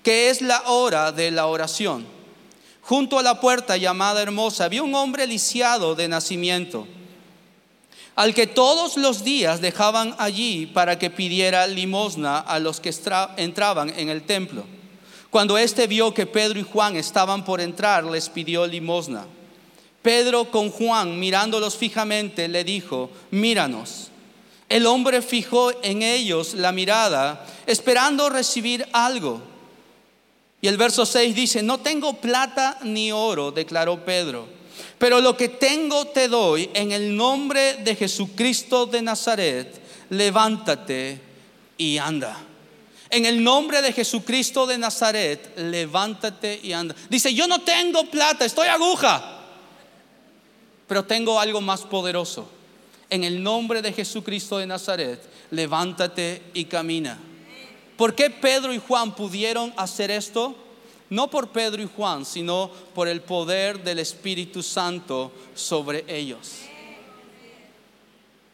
que 0.04 0.30
es 0.30 0.40
la 0.40 0.62
hora 0.66 1.10
de 1.10 1.32
la 1.32 1.46
oración. 1.46 2.06
Junto 2.82 3.18
a 3.18 3.22
la 3.22 3.40
puerta 3.40 3.76
llamada 3.76 4.22
hermosa 4.22 4.66
había 4.66 4.82
un 4.82 4.94
hombre 4.94 5.26
lisiado 5.26 5.94
de 5.94 6.06
nacimiento 6.06 6.86
al 8.16 8.34
que 8.34 8.46
todos 8.46 8.96
los 8.96 9.24
días 9.24 9.60
dejaban 9.60 10.14
allí 10.18 10.66
para 10.66 10.98
que 10.98 11.10
pidiera 11.10 11.66
limosna 11.66 12.38
a 12.38 12.58
los 12.58 12.80
que 12.80 12.94
entraban 13.36 13.92
en 13.96 14.08
el 14.08 14.22
templo. 14.22 14.64
Cuando 15.30 15.58
éste 15.58 15.88
vio 15.88 16.14
que 16.14 16.26
Pedro 16.26 16.60
y 16.60 16.62
Juan 16.62 16.96
estaban 16.96 17.44
por 17.44 17.60
entrar, 17.60 18.04
les 18.04 18.28
pidió 18.28 18.66
limosna. 18.66 19.26
Pedro 20.00 20.50
con 20.50 20.70
Juan, 20.70 21.18
mirándolos 21.18 21.76
fijamente, 21.76 22.46
le 22.46 22.62
dijo, 22.62 23.10
míranos. 23.30 24.10
El 24.68 24.86
hombre 24.86 25.22
fijó 25.22 25.72
en 25.82 26.02
ellos 26.02 26.54
la 26.54 26.70
mirada, 26.70 27.44
esperando 27.66 28.28
recibir 28.28 28.86
algo. 28.92 29.40
Y 30.60 30.68
el 30.68 30.76
verso 30.76 31.04
6 31.04 31.34
dice, 31.34 31.62
no 31.62 31.78
tengo 31.78 32.14
plata 32.14 32.78
ni 32.82 33.10
oro, 33.10 33.50
declaró 33.50 34.04
Pedro 34.04 34.63
pero 34.98 35.20
lo 35.20 35.36
que 35.36 35.48
tengo 35.48 36.06
te 36.06 36.28
doy 36.28 36.70
en 36.74 36.92
el 36.92 37.16
nombre 37.16 37.74
de 37.76 37.94
Jesucristo 37.96 38.86
de 38.86 39.02
Nazaret, 39.02 39.80
levántate 40.10 41.20
y 41.76 41.98
anda. 41.98 42.38
En 43.10 43.26
el 43.26 43.44
nombre 43.44 43.82
de 43.82 43.92
Jesucristo 43.92 44.66
de 44.66 44.78
Nazaret, 44.78 45.56
levántate 45.56 46.58
y 46.62 46.72
anda. 46.72 46.94
Dice, 47.08 47.32
yo 47.32 47.46
no 47.46 47.60
tengo 47.60 48.04
plata, 48.06 48.44
estoy 48.44 48.68
aguja, 48.68 49.42
pero 50.88 51.04
tengo 51.04 51.38
algo 51.38 51.60
más 51.60 51.82
poderoso. 51.82 52.50
En 53.10 53.22
el 53.22 53.42
nombre 53.42 53.82
de 53.82 53.92
Jesucristo 53.92 54.58
de 54.58 54.66
Nazaret, 54.66 55.22
levántate 55.50 56.42
y 56.54 56.64
camina. 56.64 57.18
¿Por 57.96 58.14
qué 58.14 58.30
Pedro 58.30 58.72
y 58.72 58.78
Juan 58.78 59.14
pudieron 59.14 59.72
hacer 59.76 60.10
esto? 60.10 60.56
No 61.14 61.30
por 61.30 61.48
Pedro 61.50 61.80
y 61.82 61.88
Juan, 61.96 62.24
sino 62.24 62.70
por 62.94 63.06
el 63.06 63.22
poder 63.22 63.82
del 63.84 64.00
Espíritu 64.00 64.62
Santo 64.62 65.30
sobre 65.54 66.04
ellos. 66.08 66.62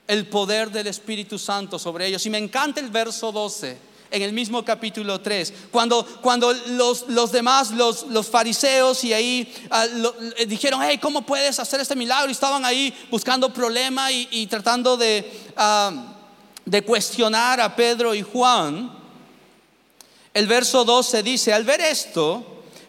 El 0.07 0.27
poder 0.27 0.71
del 0.71 0.89
Espíritu 0.89 1.39
Santo 1.39 1.79
sobre 1.79 2.07
ellos. 2.07 2.25
Y 2.27 2.31
me 2.31 2.39
encanta 2.39 2.81
el 2.81 2.91
verso 2.91 3.33
12 3.33 3.91
en 4.11 4.23
el 4.23 4.33
mismo 4.33 4.65
capítulo 4.65 5.21
3, 5.21 5.55
cuando, 5.71 6.05
cuando 6.21 6.53
los, 6.53 7.09
los 7.09 7.31
demás, 7.31 7.71
los, 7.71 8.03
los, 8.09 8.27
fariseos 8.27 9.05
y 9.05 9.13
ahí 9.13 9.55
ah, 9.71 9.87
eh, 10.37 10.47
dijeron, 10.47 10.81
hey, 10.83 10.99
¿cómo 10.99 11.23
puedes 11.23 11.61
hacer 11.61 11.81
este 11.81 11.95
milagro? 11.95 12.29
Y 12.29 12.33
estaban 12.33 12.65
ahí 12.65 12.93
buscando 13.09 13.53
problema 13.53 14.11
y, 14.11 14.47
tratando 14.49 14.97
de, 14.97 15.31
ah, 15.57 16.17
de 16.65 16.83
cuestionar 16.83 17.61
a 17.61 17.75
Pedro 17.77 18.13
y 18.13 18.23
Juan. 18.23 19.00
El 20.33 20.47
verso 20.47 20.85
12 20.85 21.23
dice, 21.25 21.53
al 21.53 21.65
ver 21.65 21.81
esto, 21.81 22.45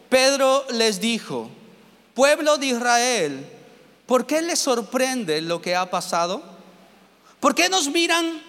Pedro 0.08 0.64
les 0.70 1.00
dijo, 1.00 1.50
pueblo 2.14 2.56
de 2.56 2.66
Israel, 2.66 3.46
¿por 4.06 4.26
qué 4.26 4.42
les 4.42 4.60
sorprende 4.60 5.40
lo 5.40 5.60
que 5.60 5.74
ha 5.74 5.90
pasado? 5.90 6.42
¿Por 7.40 7.56
qué 7.56 7.68
nos 7.68 7.88
miran, 7.88 8.40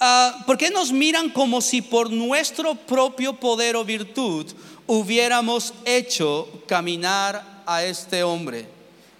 ah, 0.00 0.44
¿por 0.46 0.58
qué 0.58 0.68
nos 0.70 0.92
miran 0.92 1.30
como 1.30 1.62
si 1.62 1.80
por 1.80 2.10
nuestro 2.10 2.74
propio 2.74 3.34
poder 3.36 3.74
o 3.74 3.84
virtud 3.84 4.52
hubiéramos 4.86 5.72
hecho 5.86 6.46
caminar 6.66 7.62
a 7.64 7.84
este 7.84 8.22
hombre? 8.22 8.68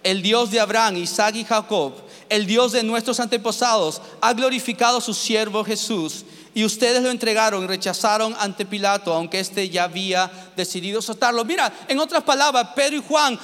El 0.02 0.20
Dios 0.20 0.50
de 0.50 0.60
Abraham, 0.60 0.98
Isaac 0.98 1.36
y 1.36 1.44
Jacob, 1.44 1.94
el 2.28 2.44
Dios 2.44 2.72
de 2.72 2.82
nuestros 2.82 3.18
antepasados, 3.18 4.02
ha 4.20 4.34
glorificado 4.34 4.98
a 4.98 5.00
su 5.00 5.14
siervo 5.14 5.64
Jesús 5.64 6.26
y 6.54 6.64
ustedes 6.64 7.02
lo 7.02 7.10
entregaron 7.10 7.64
y 7.64 7.66
rechazaron 7.66 8.36
ante 8.38 8.66
Pilato, 8.66 9.12
aunque 9.12 9.40
éste 9.40 9.68
ya 9.70 9.84
había 9.84 10.30
decidido 10.54 11.00
soltarlo. 11.00 11.44
Mira, 11.44 11.72
en 11.88 11.98
otras 11.98 12.22
palabras, 12.22 12.68
Pedro 12.74 12.96
y 12.96 13.02
Juan 13.06 13.38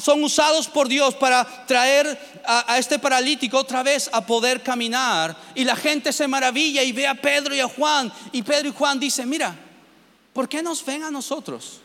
son 0.00 0.24
usados 0.24 0.66
por 0.66 0.88
Dios 0.88 1.14
para 1.14 1.44
traer 1.66 2.42
a, 2.46 2.78
este 2.78 2.98
paralítico 2.98 3.58
otra 3.58 3.82
vez 3.82 4.08
a 4.12 4.24
poder 4.24 4.62
caminar. 4.62 5.36
Y 5.54 5.64
la 5.64 5.76
gente 5.76 6.12
se 6.12 6.26
maravilla 6.26 6.82
y 6.82 6.92
ve 6.92 7.06
a 7.06 7.14
Pedro 7.14 7.54
y 7.54 7.60
a 7.60 7.68
Juan. 7.68 8.10
Y 8.32 8.42
Pedro 8.42 8.68
y 8.68 8.72
Juan 8.72 8.98
dicen, 8.98 9.28
mira, 9.28 9.54
¿por 10.32 10.48
qué 10.48 10.62
nos 10.62 10.84
ven 10.84 11.02
a 11.02 11.10
nosotros? 11.10 11.80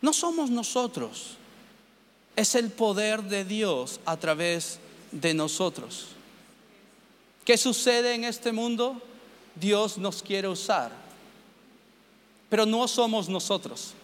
No 0.00 0.12
somos 0.12 0.48
nosotros. 0.48 1.36
Es 2.36 2.54
el 2.54 2.70
poder 2.70 3.22
de 3.24 3.44
Dios 3.44 3.98
a 4.04 4.16
través 4.16 4.78
de 5.10 5.34
nosotros. 5.34 6.15
¿Qué 7.46 7.56
sucede 7.56 8.12
en 8.14 8.24
este 8.24 8.50
mundo? 8.50 9.00
Dios 9.54 9.98
nos 9.98 10.20
quiere 10.20 10.48
usar. 10.48 10.90
Pero 12.50 12.66
no 12.66 12.88
somos 12.88 13.28
nosotros. 13.28 13.94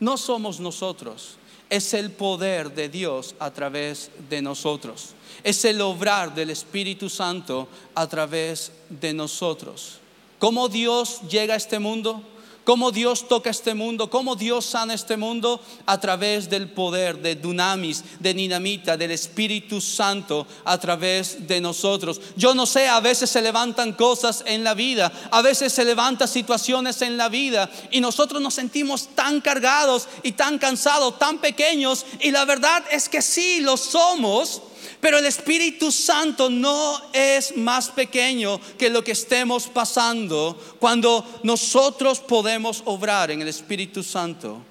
No 0.00 0.16
somos 0.16 0.58
nosotros. 0.58 1.36
Es 1.68 1.92
el 1.92 2.10
poder 2.10 2.74
de 2.74 2.88
Dios 2.88 3.34
a 3.38 3.50
través 3.50 4.10
de 4.30 4.40
nosotros. 4.40 5.10
Es 5.44 5.66
el 5.66 5.82
obrar 5.82 6.34
del 6.34 6.48
Espíritu 6.48 7.10
Santo 7.10 7.68
a 7.94 8.08
través 8.08 8.72
de 8.88 9.12
nosotros. 9.12 9.98
¿Cómo 10.38 10.70
Dios 10.70 11.20
llega 11.28 11.52
a 11.52 11.58
este 11.58 11.78
mundo? 11.78 12.22
Cómo 12.64 12.90
Dios 12.90 13.28
toca 13.28 13.50
este 13.50 13.74
mundo, 13.74 14.10
cómo 14.10 14.36
Dios 14.36 14.64
sana 14.64 14.94
este 14.94 15.16
mundo 15.16 15.60
a 15.86 15.98
través 16.00 16.48
del 16.48 16.70
poder 16.70 17.20
de 17.20 17.36
Dunamis, 17.36 18.04
de 18.20 18.34
Dinamita, 18.34 18.96
del 18.96 19.10
Espíritu 19.10 19.80
Santo 19.80 20.46
a 20.64 20.78
través 20.78 21.46
de 21.46 21.60
nosotros. 21.60 22.20
Yo 22.36 22.54
no 22.54 22.66
sé, 22.66 22.88
a 22.88 23.00
veces 23.00 23.30
se 23.30 23.42
levantan 23.42 23.92
cosas 23.92 24.42
en 24.46 24.64
la 24.64 24.74
vida, 24.74 25.12
a 25.30 25.42
veces 25.42 25.72
se 25.72 25.84
levantan 25.84 26.28
situaciones 26.28 27.02
en 27.02 27.16
la 27.16 27.28
vida 27.28 27.70
y 27.90 28.00
nosotros 28.00 28.40
nos 28.40 28.54
sentimos 28.54 29.08
tan 29.14 29.40
cargados 29.40 30.08
y 30.22 30.32
tan 30.32 30.58
cansados, 30.58 31.18
tan 31.18 31.38
pequeños 31.38 32.06
y 32.20 32.30
la 32.30 32.44
verdad 32.44 32.82
es 32.90 33.08
que 33.08 33.22
sí 33.22 33.60
lo 33.60 33.76
somos 33.76 34.62
pero 35.02 35.18
el 35.18 35.26
Espíritu 35.26 35.90
Santo 35.90 36.48
no 36.48 37.02
es 37.12 37.56
más 37.56 37.88
pequeño 37.88 38.60
que 38.78 38.88
lo 38.88 39.02
que 39.02 39.10
estemos 39.10 39.66
pasando. 39.66 40.56
Cuando 40.78 41.40
nosotros 41.42 42.20
podemos 42.20 42.84
obrar 42.84 43.32
en 43.32 43.42
el 43.42 43.48
Espíritu 43.48 44.04
Santo, 44.04 44.62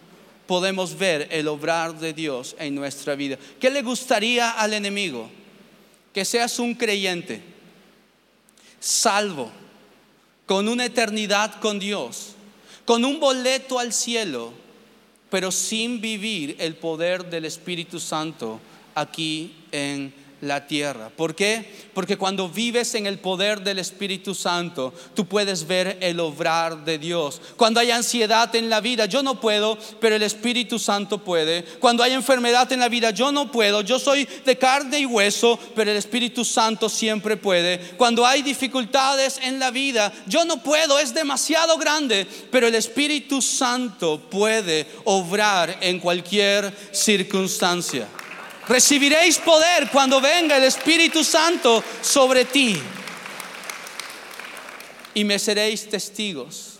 podemos 0.48 0.98
ver 0.98 1.28
el 1.32 1.50
obrar 1.50 2.00
de 2.00 2.14
Dios 2.14 2.56
en 2.60 2.76
nuestra 2.76 3.16
vida. 3.16 3.38
¿Qué 3.60 3.70
le 3.70 3.82
gustaría 3.82 4.52
al 4.52 4.74
enemigo? 4.74 5.30
Que 6.14 6.24
seas 6.24 6.60
un 6.60 6.76
creyente, 6.76 7.44
salvo, 8.80 9.52
con 10.46 10.70
una 10.70 10.86
eternidad 10.86 11.60
con 11.60 11.78
Dios, 11.78 12.36
con 12.86 13.04
un 13.04 13.20
boleto 13.20 13.80
al 13.80 13.92
cielo, 13.92 14.54
pero 15.30 15.52
sin 15.52 16.00
vivir 16.00 16.56
el 16.58 16.76
poder 16.76 17.30
del 17.30 17.44
Espíritu 17.44 18.00
Santo 18.00 18.62
aquí 18.96 19.54
en 19.74 20.21
la 20.42 20.68
tierra. 20.68 21.10
¿Por 21.16 21.36
qué? 21.36 21.66
Porque 21.94 22.18
cuando 22.18 22.50
vives 22.50 22.96
en 22.96 23.06
el 23.06 23.20
poder 23.20 23.62
del 23.62 23.80
Espíritu 23.80 24.34
Santo, 24.34 24.94
tú 25.14 25.26
puedes 25.26 25.68
ver 25.68 25.98
el 26.02 26.20
obrar 26.20 26.84
de 26.84 26.98
Dios. 26.98 27.42
Cuando 27.58 27.80
hay 27.80 27.92
ansiedad 27.92 28.54
en 28.56 28.70
la 28.70 28.82
vida, 28.82 29.06
yo 29.06 29.24
no 29.24 29.40
puedo, 29.40 29.78
pero 30.00 30.16
el 30.16 30.24
Espíritu 30.24 30.80
Santo 30.80 31.20
puede. 31.20 31.64
Cuando 31.80 32.04
hay 32.04 32.14
enfermedad 32.14 32.72
en 32.72 32.80
la 32.80 32.90
vida, 32.90 33.12
yo 33.12 33.32
no 33.32 33.52
puedo. 33.52 33.82
Yo 33.82 34.00
soy 34.00 34.28
de 34.46 34.58
carne 34.58 35.00
y 35.00 35.06
hueso, 35.06 35.60
pero 35.76 35.92
el 35.92 35.98
Espíritu 35.98 36.44
Santo 36.44 36.90
siempre 36.90 37.38
puede. 37.38 37.80
Cuando 37.98 38.26
hay 38.26 38.42
dificultades 38.42 39.40
en 39.44 39.60
la 39.60 39.70
vida, 39.70 40.12
yo 40.28 40.44
no 40.46 40.64
puedo, 40.64 40.98
es 40.98 41.14
demasiado 41.14 41.78
grande, 41.78 42.26
pero 42.50 42.68
el 42.68 42.76
Espíritu 42.76 43.42
Santo 43.42 44.20
puede 44.30 44.88
obrar 45.06 45.78
en 45.82 46.00
cualquier 46.00 46.74
circunstancia. 46.92 48.08
Recibiréis 48.68 49.38
poder 49.40 49.90
cuando 49.90 50.22
venga 50.22 50.58
el 50.58 50.64
Espíritu 50.64 51.24
Santo 51.24 51.84
sobre 52.02 52.46
ti. 52.46 52.78
Y 55.14 55.24
me 55.24 55.40
seréis 55.40 55.90
testigos. 55.90 56.80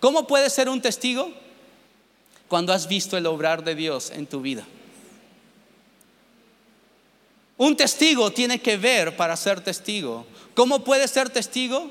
¿Cómo 0.00 0.26
puedes 0.26 0.52
ser 0.52 0.68
un 0.68 0.80
testigo? 0.80 1.30
Cuando 2.48 2.72
has 2.72 2.88
visto 2.88 3.16
el 3.16 3.26
obrar 3.26 3.62
de 3.62 3.74
Dios 3.74 4.10
en 4.10 4.26
tu 4.26 4.40
vida. 4.40 4.64
Un 7.58 7.76
testigo 7.76 8.32
tiene 8.32 8.60
que 8.60 8.76
ver 8.76 9.16
para 9.16 9.36
ser 9.36 9.60
testigo. 9.60 10.26
¿Cómo 10.54 10.82
puede 10.82 11.06
ser 11.06 11.30
testigo? 11.30 11.90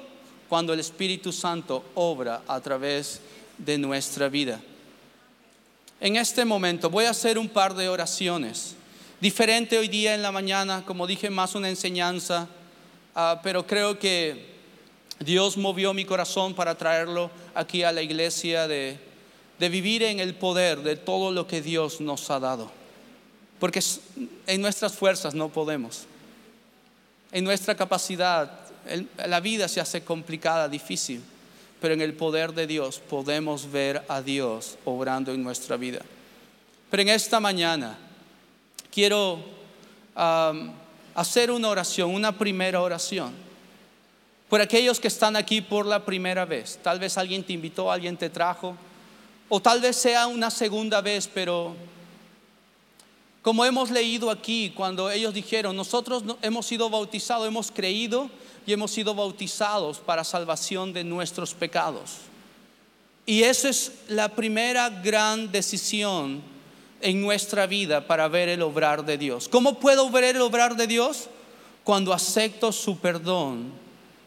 Cuando 0.49 0.73
el 0.73 0.81
Espíritu 0.81 1.31
Santo 1.31 1.85
obra 1.95 2.41
a 2.47 2.59
través 2.59 3.21
de 3.57 3.77
nuestra 3.77 4.27
vida. 4.27 4.59
En 6.01 6.17
este 6.17 6.43
momento 6.43 6.89
voy 6.89 7.05
a 7.05 7.11
hacer 7.11 7.37
un 7.37 7.47
par 7.47 7.75
de 7.75 7.87
oraciones 7.87 8.75
diferente 9.21 9.77
hoy 9.77 9.87
día 9.87 10.15
en 10.15 10.23
la 10.23 10.31
mañana, 10.31 10.83
como 10.83 11.05
dije, 11.05 11.29
más 11.29 11.53
una 11.53 11.69
enseñanza, 11.69 12.49
ah, 13.15 13.39
pero 13.43 13.65
creo 13.65 13.97
que 13.99 14.51
Dios 15.19 15.57
movió 15.57 15.93
mi 15.93 16.03
corazón 16.03 16.55
para 16.55 16.75
traerlo 16.75 17.29
aquí 17.53 17.83
a 17.83 17.91
la 17.91 18.01
iglesia 18.01 18.67
de, 18.67 18.99
de 19.59 19.69
vivir 19.69 20.01
en 20.01 20.19
el 20.19 20.33
poder 20.33 20.81
de 20.81 20.95
todo 20.95 21.31
lo 21.31 21.45
que 21.45 21.61
Dios 21.61 22.01
nos 22.01 22.31
ha 22.31 22.39
dado. 22.39 22.71
Porque 23.59 23.79
en 24.47 24.59
nuestras 24.59 24.93
fuerzas 24.93 25.35
no 25.35 25.49
podemos. 25.49 26.05
En 27.31 27.43
nuestra 27.43 27.75
capacidad, 27.75 28.59
la 29.27 29.39
vida 29.39 29.67
se 29.67 29.79
hace 29.79 30.03
complicada, 30.03 30.67
difícil, 30.67 31.21
pero 31.79 31.93
en 31.93 32.01
el 32.01 32.15
poder 32.15 32.53
de 32.53 32.65
Dios 32.65 32.99
podemos 32.99 33.71
ver 33.71 34.03
a 34.07 34.23
Dios 34.23 34.79
obrando 34.83 35.31
en 35.31 35.43
nuestra 35.43 35.77
vida. 35.77 36.01
Pero 36.89 37.03
en 37.03 37.09
esta 37.09 37.39
mañana, 37.39 37.97
quiero 38.91 39.39
hacer 41.15 41.51
una 41.51 41.69
oración, 41.69 42.13
una 42.13 42.37
primera 42.37 42.81
oración. 42.81 43.33
Por 44.49 44.59
aquellos 44.59 44.99
que 44.99 45.07
están 45.07 45.35
aquí 45.35 45.61
por 45.61 45.85
la 45.85 46.03
primera 46.03 46.45
vez, 46.45 46.77
tal 46.83 46.99
vez 46.99 47.17
alguien 47.17 47.43
te 47.43 47.53
invitó, 47.53 47.89
alguien 47.89 48.17
te 48.17 48.29
trajo, 48.29 48.75
o 49.47 49.61
tal 49.61 49.79
vez 49.79 49.95
sea 49.95 50.27
una 50.27 50.51
segunda 50.51 51.01
vez, 51.01 51.29
pero 51.33 51.75
como 53.41 53.65
hemos 53.65 53.89
leído 53.89 54.29
aquí, 54.29 54.71
cuando 54.75 55.09
ellos 55.09 55.33
dijeron, 55.33 55.75
nosotros 55.75 56.23
hemos 56.41 56.65
sido 56.65 56.89
bautizados, 56.89 57.47
hemos 57.47 57.71
creído 57.71 58.29
y 58.67 58.73
hemos 58.73 58.91
sido 58.91 59.15
bautizados 59.15 59.99
para 59.99 60.23
salvación 60.23 60.93
de 60.93 61.03
nuestros 61.03 61.53
pecados. 61.53 62.17
Y 63.25 63.43
esa 63.43 63.69
es 63.69 63.93
la 64.09 64.29
primera 64.29 64.89
gran 64.89 65.51
decisión 65.51 66.50
en 67.01 67.21
nuestra 67.21 67.67
vida 67.67 68.07
para 68.07 68.27
ver 68.27 68.49
el 68.49 68.61
obrar 68.61 69.05
de 69.05 69.17
Dios. 69.17 69.47
¿Cómo 69.47 69.79
puedo 69.79 70.09
ver 70.09 70.23
el 70.23 70.41
obrar 70.41 70.75
de 70.75 70.87
Dios? 70.87 71.29
Cuando 71.83 72.13
acepto 72.13 72.71
su 72.71 72.97
perdón 72.99 73.71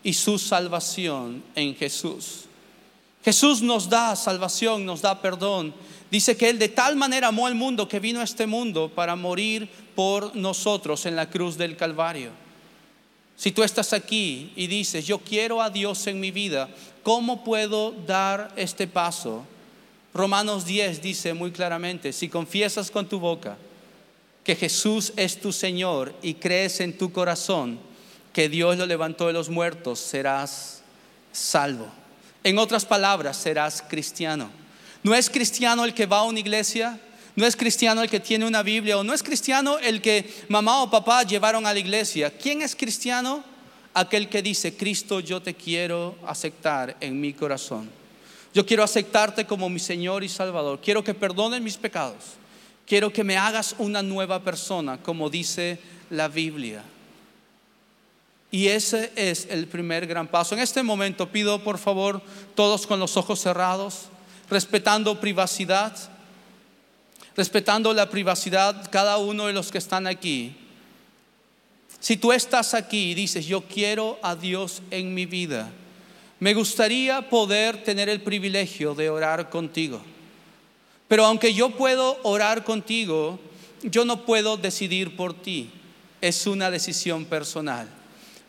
y 0.02 0.12
su 0.12 0.38
salvación 0.38 1.42
en 1.54 1.74
Jesús. 1.74 2.44
Jesús 3.24 3.62
nos 3.62 3.88
da 3.88 4.14
salvación, 4.16 4.84
nos 4.84 5.00
da 5.00 5.20
perdón. 5.20 5.74
Dice 6.10 6.36
que 6.36 6.50
Él 6.50 6.58
de 6.58 6.68
tal 6.68 6.94
manera 6.94 7.28
amó 7.28 7.46
al 7.46 7.54
mundo 7.54 7.88
que 7.88 8.00
vino 8.00 8.20
a 8.20 8.24
este 8.24 8.46
mundo 8.46 8.90
para 8.94 9.16
morir 9.16 9.68
por 9.94 10.36
nosotros 10.36 11.06
en 11.06 11.16
la 11.16 11.30
cruz 11.30 11.56
del 11.56 11.76
Calvario. 11.76 12.30
Si 13.36 13.50
tú 13.50 13.62
estás 13.62 13.92
aquí 13.92 14.52
y 14.54 14.66
dices, 14.66 15.06
yo 15.06 15.18
quiero 15.18 15.60
a 15.60 15.70
Dios 15.70 16.06
en 16.06 16.20
mi 16.20 16.30
vida, 16.30 16.68
¿cómo 17.02 17.42
puedo 17.42 17.92
dar 17.92 18.52
este 18.56 18.86
paso? 18.86 19.44
Romanos 20.14 20.64
10 20.64 21.02
dice 21.02 21.34
muy 21.34 21.50
claramente, 21.50 22.12
si 22.12 22.28
confiesas 22.28 22.88
con 22.88 23.08
tu 23.08 23.18
boca 23.18 23.56
que 24.44 24.54
Jesús 24.54 25.12
es 25.16 25.40
tu 25.40 25.52
Señor 25.52 26.14
y 26.22 26.34
crees 26.34 26.78
en 26.78 26.96
tu 26.96 27.10
corazón 27.10 27.80
que 28.32 28.48
Dios 28.48 28.78
lo 28.78 28.86
levantó 28.86 29.26
de 29.26 29.32
los 29.32 29.48
muertos, 29.48 29.98
serás 29.98 30.82
salvo. 31.32 31.88
En 32.44 32.58
otras 32.58 32.84
palabras, 32.84 33.36
serás 33.36 33.82
cristiano. 33.82 34.50
No 35.02 35.16
es 35.16 35.28
cristiano 35.28 35.84
el 35.84 35.94
que 35.94 36.06
va 36.06 36.18
a 36.18 36.24
una 36.24 36.38
iglesia, 36.38 37.00
no 37.34 37.44
es 37.44 37.56
cristiano 37.56 38.00
el 38.00 38.08
que 38.08 38.20
tiene 38.20 38.46
una 38.46 38.62
Biblia, 38.62 38.98
o 38.98 39.02
no 39.02 39.14
es 39.14 39.22
cristiano 39.22 39.78
el 39.78 40.00
que 40.00 40.32
mamá 40.48 40.82
o 40.82 40.90
papá 40.90 41.24
llevaron 41.24 41.66
a 41.66 41.72
la 41.72 41.80
iglesia. 41.80 42.30
¿Quién 42.30 42.62
es 42.62 42.76
cristiano? 42.76 43.42
Aquel 43.94 44.28
que 44.28 44.42
dice, 44.42 44.76
Cristo, 44.76 45.18
yo 45.18 45.42
te 45.42 45.54
quiero 45.54 46.16
aceptar 46.24 46.96
en 47.00 47.20
mi 47.20 47.32
corazón. 47.32 48.03
Yo 48.54 48.64
quiero 48.64 48.84
aceptarte 48.84 49.44
como 49.44 49.68
mi 49.68 49.80
Señor 49.80 50.22
y 50.22 50.28
Salvador. 50.28 50.80
Quiero 50.80 51.02
que 51.02 51.12
perdones 51.12 51.60
mis 51.60 51.76
pecados. 51.76 52.34
Quiero 52.86 53.12
que 53.12 53.24
me 53.24 53.36
hagas 53.36 53.74
una 53.78 54.00
nueva 54.00 54.40
persona, 54.44 55.02
como 55.02 55.28
dice 55.28 55.80
la 56.10 56.28
Biblia. 56.28 56.84
Y 58.52 58.68
ese 58.68 59.12
es 59.16 59.48
el 59.50 59.66
primer 59.66 60.06
gran 60.06 60.28
paso. 60.28 60.54
En 60.54 60.60
este 60.60 60.84
momento 60.84 61.28
pido 61.28 61.64
por 61.64 61.78
favor 61.78 62.22
todos 62.54 62.86
con 62.86 63.00
los 63.00 63.16
ojos 63.16 63.40
cerrados, 63.40 64.02
respetando 64.48 65.20
privacidad, 65.20 65.96
respetando 67.36 67.92
la 67.92 68.08
privacidad 68.08 68.88
cada 68.92 69.18
uno 69.18 69.46
de 69.48 69.52
los 69.52 69.72
que 69.72 69.78
están 69.78 70.06
aquí. 70.06 70.54
Si 71.98 72.16
tú 72.16 72.32
estás 72.32 72.74
aquí 72.74 73.10
y 73.10 73.14
dices, 73.14 73.46
yo 73.46 73.62
quiero 73.62 74.20
a 74.22 74.36
Dios 74.36 74.82
en 74.92 75.12
mi 75.12 75.26
vida, 75.26 75.72
me 76.44 76.52
gustaría 76.52 77.30
poder 77.30 77.82
tener 77.84 78.10
el 78.10 78.20
privilegio 78.20 78.94
de 78.94 79.08
orar 79.08 79.48
contigo. 79.48 80.02
Pero 81.08 81.24
aunque 81.24 81.54
yo 81.54 81.70
puedo 81.70 82.18
orar 82.22 82.64
contigo, 82.64 83.40
yo 83.82 84.04
no 84.04 84.26
puedo 84.26 84.58
decidir 84.58 85.16
por 85.16 85.32
ti. 85.32 85.70
Es 86.20 86.46
una 86.46 86.70
decisión 86.70 87.24
personal. 87.24 87.88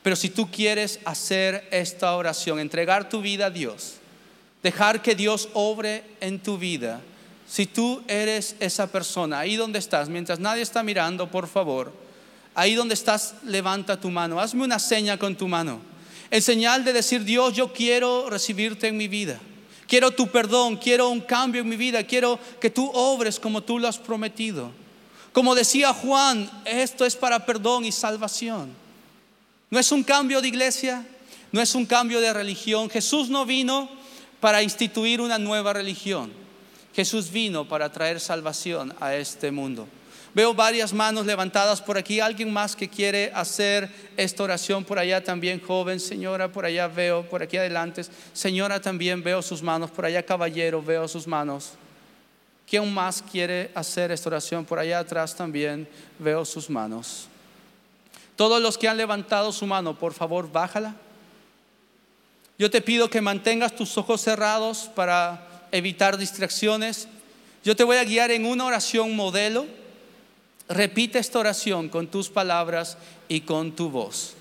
Pero 0.04 0.18
si 0.18 0.30
tú 0.30 0.52
quieres 0.52 1.00
hacer 1.06 1.70
esta 1.72 2.14
oración, 2.18 2.60
entregar 2.60 3.08
tu 3.08 3.22
vida 3.22 3.46
a 3.46 3.50
Dios, 3.50 3.93
dejar 4.62 5.02
que 5.02 5.16
Dios 5.16 5.48
obre 5.54 6.04
en 6.20 6.43
tu 6.43 6.58
vida, 6.58 7.00
si 7.48 7.66
tú 7.66 8.04
eres 8.10 8.58
esa 8.60 8.91
persona, 8.91 9.39
ahí 9.39 9.56
donde 9.56 9.80
estás, 9.80 10.10
mientras 10.10 10.38
nadie 10.41 10.64
está 10.64 10.84
mirando, 10.84 11.32
por 11.32 11.48
favor, 11.48 11.93
ahí 12.56 12.76
donde 12.76 12.93
estás, 12.93 13.36
levanta 13.46 14.02
tu 14.02 14.10
mano, 14.10 14.41
hazme 14.41 14.66
una 14.66 14.80
seña 14.80 15.18
con 15.18 15.38
tu 15.38 15.48
mano 15.48 15.95
En 16.36 16.42
señal 16.42 16.84
de 16.84 16.92
decir, 16.92 17.24
Dios, 17.24 17.54
yo 17.54 17.72
quiero 17.72 18.30
recibirte 18.30 18.90
en 18.90 18.98
mi 18.98 19.08
vida. 19.08 19.40
Quiero 19.88 20.12
tu 20.12 20.28
perdón, 20.28 20.76
quiero 20.76 21.08
un 21.08 21.22
cambio 21.22 21.62
en 21.62 21.70
mi 21.70 21.78
vida, 21.78 22.04
quiero 22.04 22.38
que 22.60 22.70
tú 22.70 22.92
obres 22.94 23.40
como 23.40 23.64
tú 23.64 23.80
lo 23.80 23.88
has 23.88 23.98
prometido. 23.98 24.70
Como 25.32 25.56
decía 25.56 25.94
Juan, 25.94 26.52
esto 26.66 27.06
es 27.06 27.16
para 27.16 27.46
perdón 27.46 27.86
y 27.86 27.94
salvación. 27.94 28.74
No 29.70 29.80
es 29.80 29.94
un 29.94 30.04
cambio 30.04 30.42
de 30.42 30.50
iglesia, 30.50 31.08
no 31.54 31.62
es 31.62 31.74
un 31.74 31.86
cambio 31.86 32.20
de 32.20 32.34
religión. 32.34 32.90
Jesús 32.90 33.30
no 33.30 33.46
vino 33.46 33.90
para 34.42 34.62
instituir 34.62 35.22
una 35.22 35.40
nueva 35.40 35.72
religión. 35.72 36.34
Jesús 36.94 37.32
vino 37.32 37.66
para 37.66 37.94
traer 37.94 38.20
salvación 38.20 38.94
a 39.00 39.16
este 39.16 39.52
mundo. 39.52 39.88
Veo 40.36 40.54
varias 40.54 40.92
manos 40.92 41.26
levantadas 41.26 41.82
por 41.82 41.98
aquí. 41.98 42.20
¿Alguien 42.20 42.52
más 42.52 42.76
que 42.76 42.90
quiere 42.90 43.32
hacer 43.34 43.90
esta 44.18 44.44
oración 44.44 44.84
por 44.84 45.00
allá 45.00 45.24
también, 45.24 45.62
joven? 45.62 45.98
Señora, 45.98 46.52
por 46.52 46.66
allá 46.66 46.90
veo, 46.90 47.24
por 47.24 47.42
aquí 47.42 47.56
adelante. 47.56 48.02
Señora, 48.34 48.82
también 48.82 49.24
veo 49.24 49.42
sus 49.42 49.64
manos. 49.64 49.92
Por 49.92 50.04
allá, 50.04 50.22
caballero, 50.24 50.84
veo 50.84 51.08
sus 51.08 51.26
manos. 51.26 51.72
¿Quién 52.70 52.94
más 52.94 53.22
quiere 53.22 53.72
hacer 53.76 54.12
esta 54.12 54.28
oración? 54.28 54.66
Por 54.66 54.78
allá 54.78 55.00
atrás 55.00 55.34
también 55.34 55.88
veo 56.20 56.44
sus 56.44 56.70
manos. 56.70 57.30
Todos 58.36 58.62
los 58.62 58.78
que 58.78 58.90
han 58.90 58.98
levantado 58.98 59.54
su 59.54 59.66
mano, 59.66 59.98
por 59.98 60.14
favor, 60.14 60.52
bájala. 60.52 60.96
Yo 62.60 62.70
te 62.70 62.82
pido 62.82 63.10
que 63.10 63.22
mantengas 63.22 63.74
tus 63.74 63.98
ojos 63.98 64.20
cerrados 64.20 64.92
para 64.94 65.48
evitar 65.72 66.18
distracciones. 66.18 67.08
Yo 67.64 67.74
te 67.74 67.86
voy 67.86 67.96
a 67.96 68.04
guiar 68.04 68.32
en 68.32 68.46
una 68.46 68.66
oración 68.66 69.16
modelo 69.16 69.85
Repite 70.68 71.20
esta 71.20 71.39
oración 71.39 71.89
con 71.89 72.07
tus 72.07 72.30
palabras 72.30 72.97
y 73.28 73.41
con 73.41 73.72
tu 73.74 73.89
voz. 73.89 74.34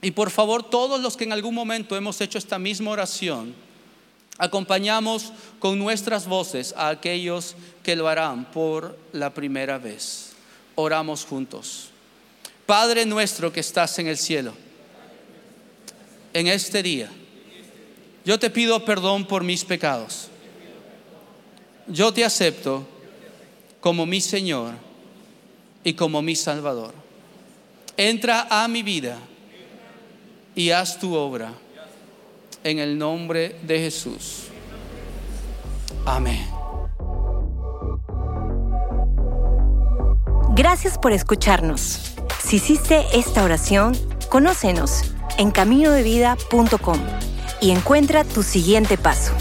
Y 0.00 0.12
por 0.12 0.30
favor, 0.30 0.62
todos 0.62 1.00
los 1.00 1.16
que 1.16 1.24
en 1.24 1.32
algún 1.32 1.54
momento 1.54 1.96
hemos 1.96 2.20
hecho 2.20 2.38
esta 2.38 2.58
misma 2.58 2.92
oración, 2.92 3.54
acompañamos 4.38 5.32
con 5.58 5.78
nuestras 5.78 6.26
voces 6.26 6.74
a 6.76 6.90
aquellos 6.90 7.56
que 7.82 7.96
lo 7.96 8.06
harán 8.06 8.44
por 8.52 8.96
la 9.12 9.34
primera 9.34 9.78
vez. 9.78 10.32
Oramos 10.76 11.24
juntos. 11.24 11.88
Padre 12.66 13.04
nuestro 13.06 13.52
que 13.52 13.60
estás 13.60 13.98
en 13.98 14.06
el 14.06 14.18
cielo, 14.18 14.52
en 16.32 16.46
este 16.48 16.82
día, 16.82 17.10
yo 18.24 18.38
te 18.38 18.50
pido 18.50 18.84
perdón 18.84 19.26
por 19.26 19.42
mis 19.42 19.64
pecados. 19.64 20.28
Yo 21.88 22.12
te 22.12 22.24
acepto 22.24 22.86
como 23.80 24.04
mi 24.04 24.20
Señor 24.20 24.85
y 25.86 25.94
como 25.94 26.20
mi 26.20 26.34
Salvador. 26.34 26.92
Entra 27.96 28.48
a 28.50 28.66
mi 28.66 28.82
vida 28.82 29.18
y 30.56 30.70
haz 30.70 30.98
tu 30.98 31.14
obra 31.14 31.52
en 32.64 32.80
el 32.80 32.98
nombre 32.98 33.60
de 33.62 33.78
Jesús. 33.78 34.48
Amén. 36.04 36.44
Gracias 40.56 40.98
por 40.98 41.12
escucharnos. 41.12 42.16
Si 42.42 42.56
hiciste 42.56 43.04
esta 43.14 43.44
oración, 43.44 43.96
conócenos 44.28 45.02
en 45.38 45.52
caminodevida.com 45.52 46.98
y 47.60 47.70
encuentra 47.70 48.24
tu 48.24 48.42
siguiente 48.42 48.98
paso. 48.98 49.34